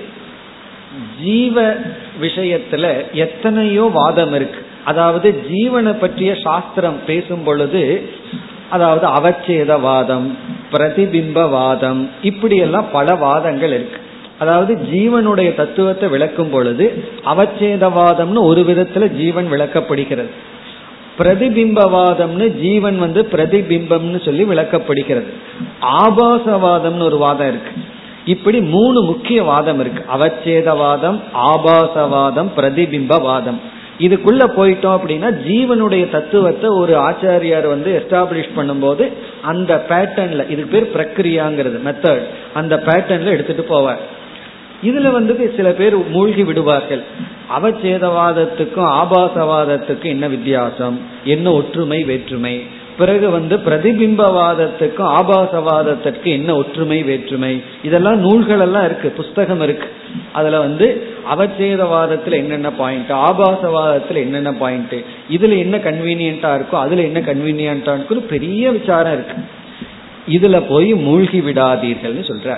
[1.23, 1.75] ஜீவ
[2.21, 4.62] விஷயத்துல எத்தனையோ வாதம் இருக்கு.
[4.85, 8.09] அதாவது ஜீவனை பற்றிய சாஸ்திரம் பேசும் பொழுது
[8.69, 10.27] அதாவது அவச்சேதவாதம்
[10.71, 13.97] பிரதிபிம்பவாதம் இப்படி எல்லாம் பல வாதங்கள் இருக்கு.
[14.39, 20.29] அதாவது ஜீவனுடைய தத்துவத்தை விளக்கும் பொழுது அவச்சேதவாதம்னு ஒரு விதத்துல ஜீவன் விளக்கப்படுகிறது.
[21.17, 25.29] பிரதிபிம்பவாதம்னு ஜீவன் வந்து பிரதிபிம்பம்னு சொல்லி விளக்கப்படுகிறது.
[25.81, 27.71] ஆபாசவாதம்னு ஒரு வாதம் இருக்கு.
[28.25, 30.03] இப்படி மூணு முக்கிய வாதம் இருக்கு.
[30.17, 33.59] அவச்சேதவாதம் ஆபாசவாதம் பிரதிபிம்பவாதம்.
[34.05, 39.05] இதுக்குள்ள போயிட்டோம் அப்படின்னா ஜீவனுடைய தத்துவத்தை ஒரு ஆச்சாரியார் வந்து எஸ்டாப்ளிஷ் பண்ணும்போது
[39.41, 44.03] அந்த பேட்டர்ன்ல இதுக்கு பேர் பிரக்ரியாங்கிறது மெத்தட் அந்த பேட்டர்ன்ல எடுத்துட்டு போவார்.
[44.83, 47.03] இதுல வந்து சில பேர் மூழ்கி விடுவார்கள்.
[47.57, 50.99] அவச்சேதவாதத்துக்கும் ஆபாசவாதத்துக்கும் என்ன வித்தியாசம்?
[51.23, 52.55] என்ன ஒற்றுமை வேற்றுமை?
[52.97, 57.61] பிறகு வந்து பிரதிபிம்பவாதத்துக்கும் ஆபாசவாதத்திற்கு என்ன ஒற்றுமை வேற்றுமை?
[57.83, 59.87] இதெல்லாம் நூல்கள் எல்லாம் இருக்கு புஸ்தகம் இருக்கு.
[60.31, 64.95] அதுல வந்து அவச்சேதவாதத்துல என்னென்ன பாயிண்ட் ஆபாசவாதத்துல என்னென்ன பாயிண்ட்
[65.31, 69.37] இதுல என்ன கன்வீனியன்டா இருக்கோ அதுல என்ன கன்வீனியன்டா இருக்கும் பெரிய விசாரம் இருக்கு.
[70.29, 72.57] இதுல போய் மூழ்கி விடாதீர்கள்னு சொல்ற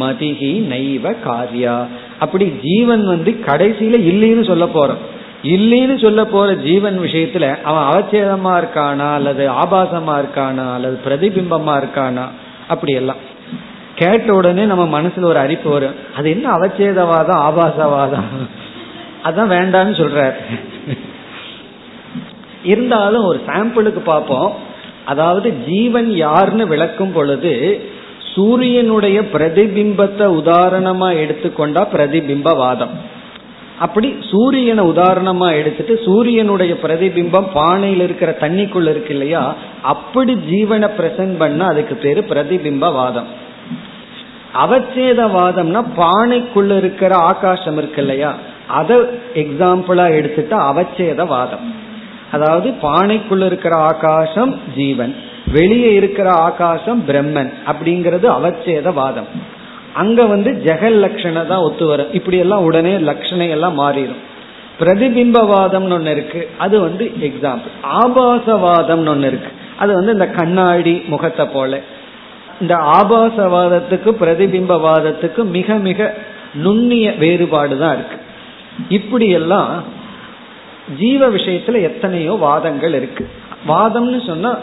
[0.00, 1.86] மதிகி நைவ காரியா.
[2.18, 5.02] அப்படி ஜீவன் வந்து கடைசியில இல்லைன்னு சொல்ல போறோம்.
[5.42, 12.24] இல்லைன்னு சொல்ல போற ஜீவன் விஷயத்துல அவன் அவச்சேதமா இருக்கானா அல்லது ஆபாசமா இருக்கானா அல்லது பிரதிபிம்பமா இருக்கானா
[12.68, 13.16] அப்படி எல்லாம்.
[13.94, 15.94] கேட்ட உடனே நம்ம மனசுல ஒரு அரிப்பு வரும்.
[16.16, 18.28] அது என்ன அவச்சேதவாதம் ஆபாசவாதம்?
[19.24, 20.34] அதான் வேண்டான்னு சொல்றார்.
[22.64, 24.52] இருந்தாலும் ஒரு சாம்பிளுக்கு பார்ப்போம்.
[25.04, 27.84] அதாவது ஜீவன் யாருன்னு விளக்கும் பொழுது
[28.34, 32.94] சூரியனுடைய பிரதிபிம்பத்தை உதாரணமா எடுத்துக்கொண்டா பிரதிபிம்பவாதம்.
[33.78, 39.54] அப்படி சூரியனை உதாரணமா எடுத்துட்டு சூரியனுடைய பிரதிபிம்பம் பானையில் இருக்கிற தண்ணிக்குள்ள இருக்கு இல்லையா?
[39.82, 43.24] அப்படி ஜீவனை பிரசன்ட் பண்ண அதுக்கு பேரு பிரதிபிம்பவாதம்.
[44.54, 48.34] அவச்சேதவாதம்னா பானைக்குள்ள இருக்கிற ஆகாசம் இருக்கு இல்லையா?
[48.66, 48.96] அதை
[49.34, 51.64] எக்ஸாம்பிளா எடுத்துட்டா அவச்சேதவாதம்.
[52.32, 55.16] அதாவது பானைக்குள்ள இருக்கிற ஆகாசம் ஜீவன்
[55.52, 59.51] வெளியே இருக்கிற ஆகாசம் பிரம்மன் அப்படிங்கிறது அவச்சேதவாதம்.
[59.94, 62.12] அங்க வந்து ஜெகல் லட்சணை தான் ஒத்து வரும்.
[62.12, 64.20] இப்படி எல்லாம் உடனே லட்சணை எல்லாம் மாறிடும்.
[64.80, 66.48] பிரதிபிம்பவாதம்னு ஒன்று இருக்கு.
[66.58, 69.50] அது வந்து எக்ஸாம்பிள் ஆபாசவாதம்னு ஒன்று இருக்கு.
[69.76, 71.80] அது வந்து இந்த கண்ணாடி முகத்தை போல.
[72.60, 76.14] இந்த ஆபாசவாதத்துக்கு பிரதிபிம்பவாதத்துக்கு மிக மிக
[76.54, 78.16] நுண்ணிய வேறுபாடு தான் இருக்கு.
[78.88, 79.84] இப்படியெல்லாம்
[80.98, 83.28] ஜீவ விஷயத்துல எத்தனையோ வாதங்கள் இருக்கு.
[83.68, 84.58] வாதம்னு சொன்னா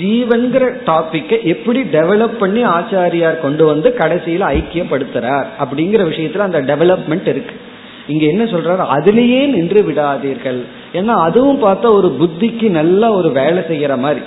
[0.00, 7.54] ஜீவன்கிற டாபிக்கை எப்படி டெவலப் பண்ணி ஆச்சாரியார் கொண்டு வந்து கடைசியில ஐக்கியப்படுத்துறார் அப்படிங்கிற விஷயத்துல அந்த டெவலப்மெண்ட் இருக்கு.
[8.06, 8.84] இங்க என்ன சொல்றாரு?
[8.96, 10.62] அதுலேயே நின்று விடாதீர்கள்.
[10.92, 14.24] ஏன்னா அதுவும் பார்த்தா ஒரு புத்திக்கு நல்ல ஒரு வேலை செய்யற மாதிரி.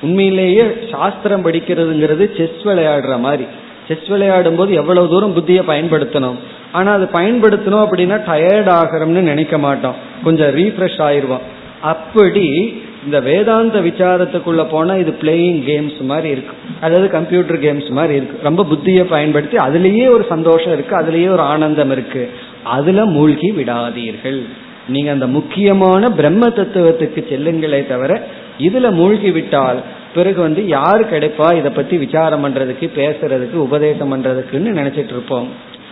[0.00, 3.46] உண்மையிலேயே சாஸ்திரம் படிக்கிறதுங்கிறது செஸ் விளையாடுற மாதிரி.
[3.88, 6.36] செஸ் விளையாடும் போது எவ்வளவு தூரம் புத்தியை பயன்படுத்தணும்?
[6.72, 9.94] ஆனா அது பயன்படுத்தணும் அப்படின்னா டயர்ட் ஆகிறோம்னு நினைக்க மாட்டோம்.
[10.24, 11.40] கொஞ்சம் ரீஃப்ரெஷ் ஆயிடுவோம்
[11.80, 16.54] அப்படி இந்த வேதாந்த விசாரத்துக்குள்ள போனா இது பிளேயிங் கேம்ஸ் மாதிரி இருக்கு.
[16.80, 18.38] அதாவது கம்ப்யூட்டர் கேம்ஸ் மாதிரி இருக்கு.
[18.42, 22.30] ரொம்ப புத்தியை பயன்படுத்தி அதுலேயே ஒரு சந்தோஷம் இருக்கு அதுலேயே ஒரு ஆனந்தம் இருக்கு.
[22.64, 24.40] அதுல மூழ்கி விடாதீர்கள்.
[24.88, 28.26] நீங்க அந்த முக்கியமான பிரம்ம தத்துவத்துக்கு செல்லுங்களே தவிர
[28.58, 29.82] இதுல மூழ்கி விட்டால்
[30.14, 35.48] பிறகு வந்து யாரு கிடைப்பா இதை பத்தி விசாரம் பண்றதுக்கு பேசுறதுக்கு உபதேசம் பண்றதுக்குன்னு நினைச்சிட்டு இருப்போம்.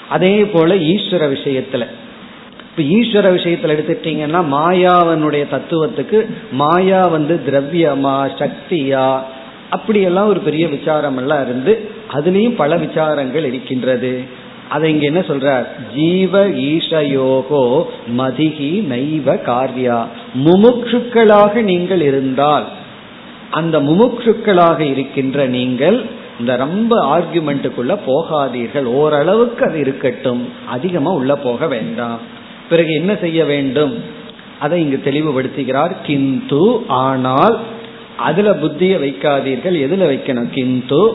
[0.09, 1.87] அதே போல ஈஸ்வர விஷயத்துல.
[2.79, 9.19] இப்ப ஈஸ்வர விஷயத்துல எடுத்துட்டீங்கன்னா மாயாவனுடைய தத்துவத்துக்கு மாயா வந்து திரவியமா சக்தியா
[9.71, 14.23] அப்படியெல்லாம் ஒரு பெரிய விசாரம் எல்லாம் இருந்து அதுலேயும் பல விசாரங்கள் இருக்கின்றது.
[14.69, 15.67] அதை இங்க என்ன சொல்றார்?
[15.95, 17.85] ஜீவ ஈஷயோகோ
[18.19, 20.09] மதிகி நைவ காரியா.
[20.45, 22.65] முமுட்சுக்களாக நீங்கள் இருந்தால்
[23.51, 26.05] அந்த முமுட்சுக்களாக இருக்கின்ற நீங்கள்
[26.41, 28.85] இந்த ரொம்ப ஆர்குமெண்ட்டுக்குள்ள போகாதீர்கள்.
[28.85, 30.49] ஓரளவுக்கு அது இருக்கட்டும்.
[30.67, 32.35] அதிகமா உள்ள போக வேண்டாம்.
[32.69, 34.03] பிறகு என்ன செய்ய வேண்டும்?
[34.61, 35.97] அதை இங்கு தெளிவுபடுத்துகிறார்.
[36.03, 37.61] கிந்து ஆனால்
[38.17, 39.77] அதுல புத்தியை வைக்காதீர்கள்.
[39.87, 40.51] எதுல வைக்கணும்?
[40.51, 41.13] கிந்து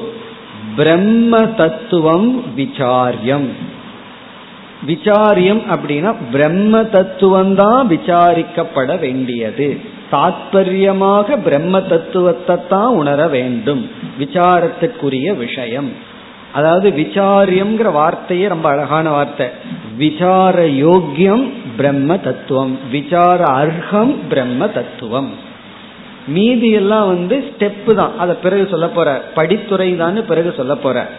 [0.76, 3.48] பிரம்ம தத்துவம் விசாரியம்.
[4.88, 9.80] விசாரியம் அப்படின்னா பிரம்ம தத்துவம் தான் விசாரிக்கப்பட வேண்டியது.
[10.12, 13.90] தாத்பரியமாக பிரம்ம தத்துவத்தை தான் உணர வேண்டும்.
[14.20, 16.10] விசாரத்துக்குரிய விஷயம்.
[16.54, 19.48] அதாவது விசாரியம்ங்கிற வார்த்தையே ரொம்ப அழகான வார்த்தை.
[19.98, 22.80] விசார யோக்கியம் பிரம்ம தத்துவம்.
[22.92, 25.30] விசார அர்ஹம் பிரம்ம தத்துவம்.
[26.28, 28.18] மீதி எல்லாம் வந்து ஸ்டெப்பு தான்.
[28.18, 29.24] அதை பிறகு சொல்ல போற.
[29.36, 31.10] படித்துறை தான் பிறகு சொல்ல போற.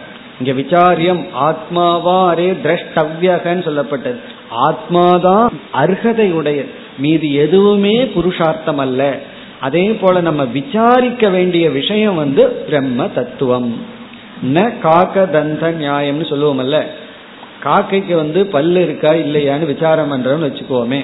[0.41, 4.17] இங்க விசாரியம் ஆத்மாவா அரே திரஷ்டவ்யகன்னு சொல்லப்பட்டது.
[4.55, 6.65] ஆத்மாதான் அர்ஹதையுடைய
[6.97, 9.19] மீதி எதுவுமே புருஷார்த்தம் அல்ல.
[9.59, 13.91] அதே போல நம்ம விசாரிக்க வேண்டிய விஷயம் வந்து பிரம்ம தத்துவம்.
[14.55, 16.79] ந காக்க தந்த நியாயம்னு சொல்லுவோம்ல
[17.65, 21.01] காக்கைக்கு வந்து பல்லு இருக்கா இல்லையான்னு விசாரம் பண்றோம்னு வச்சுக்கோமே.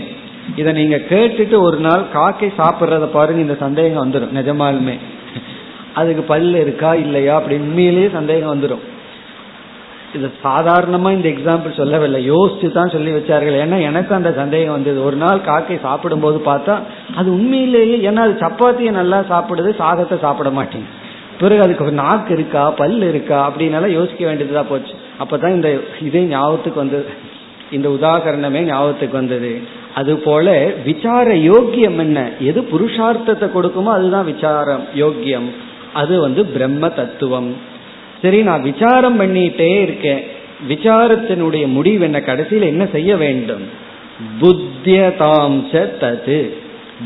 [0.59, 4.95] இதை நீங்க கேட்டுட்டு ஒரு நாள் காக்கை சாப்பிட்றத பாருங்க இந்த சந்தேகம் வந்துடும் நிஜமாலுமே.
[5.99, 8.83] அதுக்கு பல்லு இருக்கா இல்லையா அப்படி உண்மையிலேயே சந்தேகம் வந்துடும்
[10.17, 13.57] இது சாதாரணமா இந்த எக்ஸாம்பிள் சொல்லவில்லை யோசிச்சு தான் சொல்லி வச்சார்கள்.
[13.63, 14.99] ஏன்னா எனக்கு அந்த சந்தேகம் வந்தது.
[15.07, 16.75] ஒரு நாள் காக்கை சாப்பிடும் போது பார்த்தா
[17.19, 20.95] அது உண்மையிலேயே ஏன்னா அது சப்பாத்தியை நல்லா சாப்பிடுது சாதத்தை சாப்பிட மாட்டேங்குது.
[21.39, 24.93] பிறகு அதுக்கு நாக்கு இருக்கா பல் இருக்கா அப்படின்னால யோசிக்க வேண்டியதா போச்சு.
[25.19, 27.05] அப்பதான் இந்த இதே ஞாபகத்துக்கு வந்தது.
[27.71, 29.59] இந்த உதாகரணமே ஞாபகத்துக்கு வந்தது.
[29.95, 32.29] அது போல விசார யோக்கியம் என்ன?
[32.39, 35.49] எது புருஷார்த்தத்தை கொடுக்குமோ அதுதான் விசாரம் யோக்கியம்.
[35.93, 37.55] அது வந்து பிரம்ம தத்துவம்.
[38.21, 40.23] சரி நான் விசாரம் பண்ணிட்டே இருக்கேன்.
[40.69, 42.21] விசாரத்தினுடைய முடிவு என்ன?
[42.21, 43.61] கடைசியில் என்ன செய்ய வேண்டும்?
[44.41, 46.53] புத்தியதாம் தது.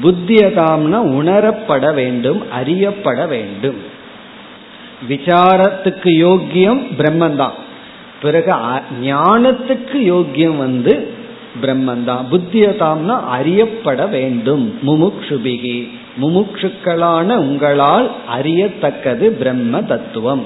[0.03, 3.91] புத்தியதாம்னா உணரப்பட வேண்டும் அறியப்பட வேண்டும்.
[5.10, 7.51] விசாரத்துக்கு யோக்கியம் பிரம்மந்தான்.
[8.22, 8.54] பிறகு
[9.04, 11.14] ஞானத்துக்கு யோக்கியம் வந்து
[11.62, 12.26] பிரம்மந்தான்.
[12.32, 14.80] புத்தியதாம்னா அறியப்பட வேண்டும்.
[14.88, 15.89] முமுக்ஷுபிகி.
[16.22, 20.43] முமுக்ஷுக்களான உங்களால் அறியத்தக்கது பிரம்ம தத்துவம்.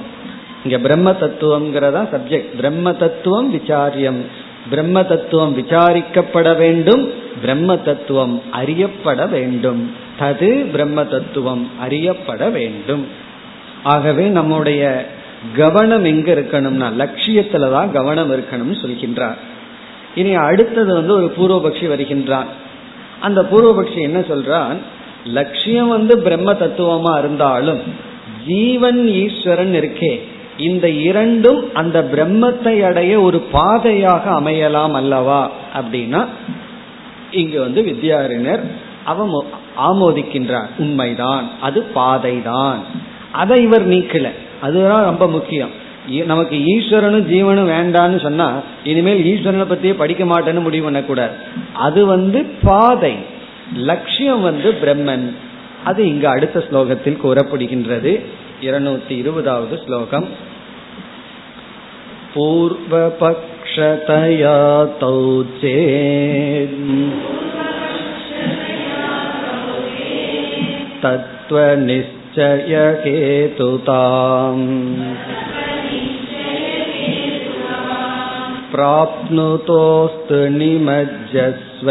[0.64, 4.20] இங்க பிரம்ம தத்துவம்ங்கிறதா சப்ஜெக்ட் பிரம்ம தத்துவம் விசாரியம்.
[4.70, 7.10] பிரம்ம தத்துவம் விசாரிக்கப்பட வேண்டும்.
[7.40, 9.90] பிரம்ம தத்துவம் அறியப்பட வேண்டும்.
[10.20, 13.26] தது பிரம்ம தத்துவம் அறியப்பட வேண்டும்.
[13.82, 15.08] ஆகவே நம்முடைய
[15.56, 19.36] கவனம் எங்க இருக்கணும்னா லட்சியத்துல தான் கவனம் இருக்கணும்னு சொல்கின்றார்.
[20.14, 22.46] இனி அடுத்தது வந்து ஒரு பூர்வபக்ஷி வருகின்றான்.
[23.20, 24.76] அந்த பூர்வபக்ஷி என்ன சொல்றான்?
[25.24, 27.80] லட்சியம் வந்து பிரம்ம தத்துவமா இருந்தாலும்
[28.46, 30.20] ஜீவன் ஈஸ்வரன் இருக்கே.
[30.58, 35.50] இந்த இரண்டும் அந்த பிரம்மத்தை அடைய ஒரு பாதையாக அமையலாம் அல்லவா?
[35.80, 36.26] அப்படின்னா
[37.30, 38.60] இங்க வந்து வித்யாரிணர்
[39.04, 39.30] அவன்
[39.78, 40.66] ஆமோதிக்கின்றார்.
[40.78, 42.78] உண்மைதான் அது பாதைதான்.
[43.33, 44.27] அதை இவர் நீக்கல
[44.61, 45.73] அதுதான் ரொம்ப முக்கியம்
[46.27, 48.47] நமக்கு ஈஸ்வரனும் ஜீவனும் வேண்டான்னு சொன்னா
[48.83, 51.35] இனிமேல் ஈஸ்வரனை பத்தியே படிக்க மாட்டேன்னு முடிவு பண்ணக்கூடாது
[51.79, 53.13] அது வந்து பாதை
[53.89, 55.27] லட்சியம் வந்து பிரம்மன்
[55.83, 58.13] அது இங்க அடுத்த ஸ்லோகத்தில் கூறப்படுகின்றது
[58.61, 60.27] இருநூத்தி இருபதாவது ஸ்லோகம்
[63.23, 64.53] पूर्वपक्षतया
[64.99, 65.11] तौ
[65.59, 66.79] चेत्
[71.03, 72.16] तत्त्वनिश्च
[73.35, 74.63] निश्चयहेतुताम्
[78.73, 81.87] प्राप्नुतोऽस्तु निमज्जस्व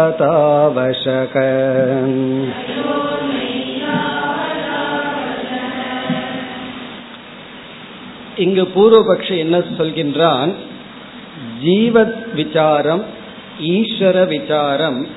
[0.00, 1.36] तयोर्नैतावतावशक
[8.44, 10.52] இங்கு பூர்வபக்ஷி என்ன சொல்கின்றான்
[11.64, 13.03] ஜீவத் விசாரம்
[13.61, 15.07] ஈஸ்வர விசாரம்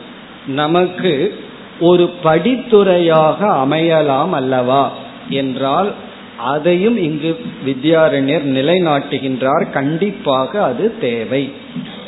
[0.46, 1.38] நமக்கு
[1.80, 4.92] ஒரு படித்துறையாக அமையலாம் அல்லவா?
[5.28, 5.92] என்றால்
[6.36, 9.70] அதையும் இங்கு வித்யாரண்யர் நிலைநாட்டுகின்றார்.
[9.70, 11.52] கண்டிப்பாக அது தேவை.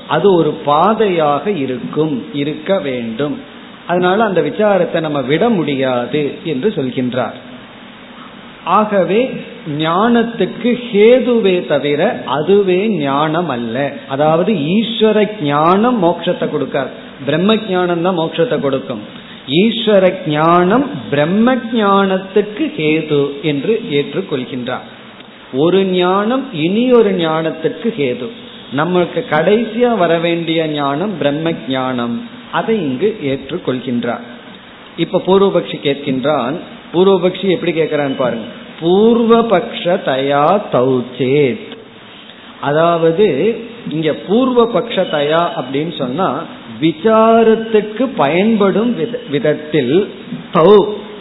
[0.08, 3.40] அது ஒரு பாதையாக இருக்கும் இருக்க வேண்டும்.
[3.86, 7.38] அதனால அந்த விசாரத்தை நம்ம விட முடியாது என்று சொல்கின்றார்.
[8.76, 9.20] ஆகவே
[9.78, 12.00] ஞானத்துக்கு ஹேதுவே தவிர
[12.36, 13.76] அதுவே ஞானம் அல்ல
[14.14, 16.90] அதாவது ஈஸ்வர ஞானம் மோட்சத்தை கொடுக்கார்
[17.26, 19.02] பிரம்ம ஞானம் தான் மோட்சத்தை கொடுக்கும்.
[19.60, 20.04] ஈஸ்வர
[20.34, 24.86] ஞானம் பிரம்ம ஞானத்துக்கு ஹேது என்று ஏற்றுக்கொள்கின்றார்.
[25.64, 28.28] ஒரு ஞானம் இனி ஒரு ஞானத்துக்கு ஹேது.
[28.78, 32.16] நம்மளுக்கு கடைசியா வர வேண்டிய ஞானம் பிரம்ம ஞானம்.
[32.58, 34.26] அதை இங்கு ஏற்றுக்கொள்கின்றார்.
[35.04, 36.56] இப்ப பூர்வபக்ஷி கேட்கின்றான்
[36.92, 38.46] பூர்வபக்ஷி எப்படி கேட்கிறான்னு பாருங்க.
[38.80, 41.68] பூர்வபக்ஷ தயா தௌச்சேத்.
[42.60, 43.26] அதாவது
[43.90, 46.42] இங்க பூர்வ பக்ஷ தயா அப்படின்னு சொன்னா
[46.80, 48.96] விசாரத்துக்கு பயன்படும்
[49.30, 49.94] விதத்தில்
[50.52, 50.72] தௌ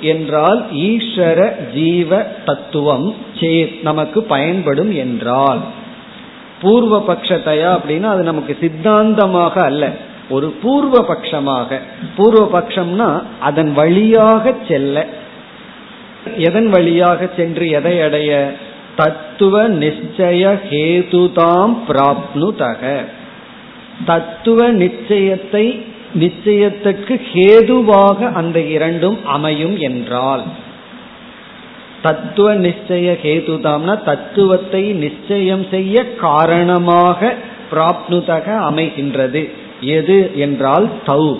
[0.02, 1.40] என்றால் ஈஸ்வர
[1.74, 5.62] ஜீவ தத்துவம் சேத் நமக்கு பயன்படும் என்றால்.
[6.62, 9.84] பூர்வ பட்சத்தையா அப்படின்னா அது நமக்கு சித்தாந்தமாக அல்ல.
[10.30, 11.80] ஒரு பூர்வ பட்சமாக
[12.16, 13.10] பூர்வ பட்சம்னா
[13.40, 15.06] அதன் வழியாக செல்ல.
[16.38, 18.52] எதன் வழியாக சென்று எதை அடைய?
[18.96, 23.06] தத்துவ நிச்சய ஹேதுதாம் பிராப்னுதக.
[24.06, 25.86] தத்துவ நிச்சயத்தை
[26.20, 30.44] நிச்சயத்துக்கு ஹேதுவாக அந்த இரண்டும் அமையும் என்றால்
[32.02, 37.36] தத்துவ நிச்சய ஹேதுதாம்னா தத்துவத்தை நிச்சயம் செய்ய காரணமாக
[37.72, 39.50] பிராப்னுதக அமைகின்றது.
[39.82, 41.38] எது என்றால் தௌ.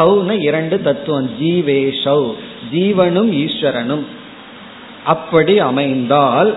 [0.00, 1.30] சௌன இரண்டு தத்துவம்.
[1.40, 2.32] ஜீவேஷௌ
[2.72, 4.04] ஜீவனும் ஈஸ்வரனும்.
[5.04, 6.56] அப்படி அமைந்தால்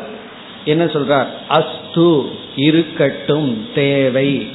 [0.65, 1.29] என்ன சொல்றார்?
[1.49, 2.23] அஸ்து
[2.55, 4.47] இருக்கட்டும் தேவை.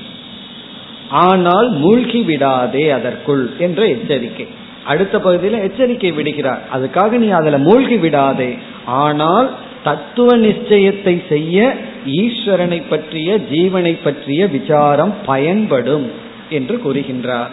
[1.11, 4.47] ஆனால் மூழ்கி விடாதே அதற்குள் என்ற எச்சரிக்கை.
[4.85, 6.63] அடுத்த பகுதியில் எச்சரிக்கை விடுகிறார்.
[6.75, 8.59] அதுக்காக நீ அதில் மூழ்கி விடாதே.
[8.87, 9.51] ஆனால்
[9.85, 11.77] தத்துவ நிச்சயத்தை செய்ய
[12.07, 16.11] ஈஸ்வரனை பற்றிய ஜீவனை பற்றிய விசாரம் பயன்படும்
[16.51, 17.51] என்று கூறுகின்றார்.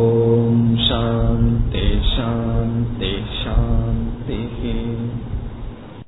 [0.00, 5.29] ॐ शान्ति शान्ति शान्तिः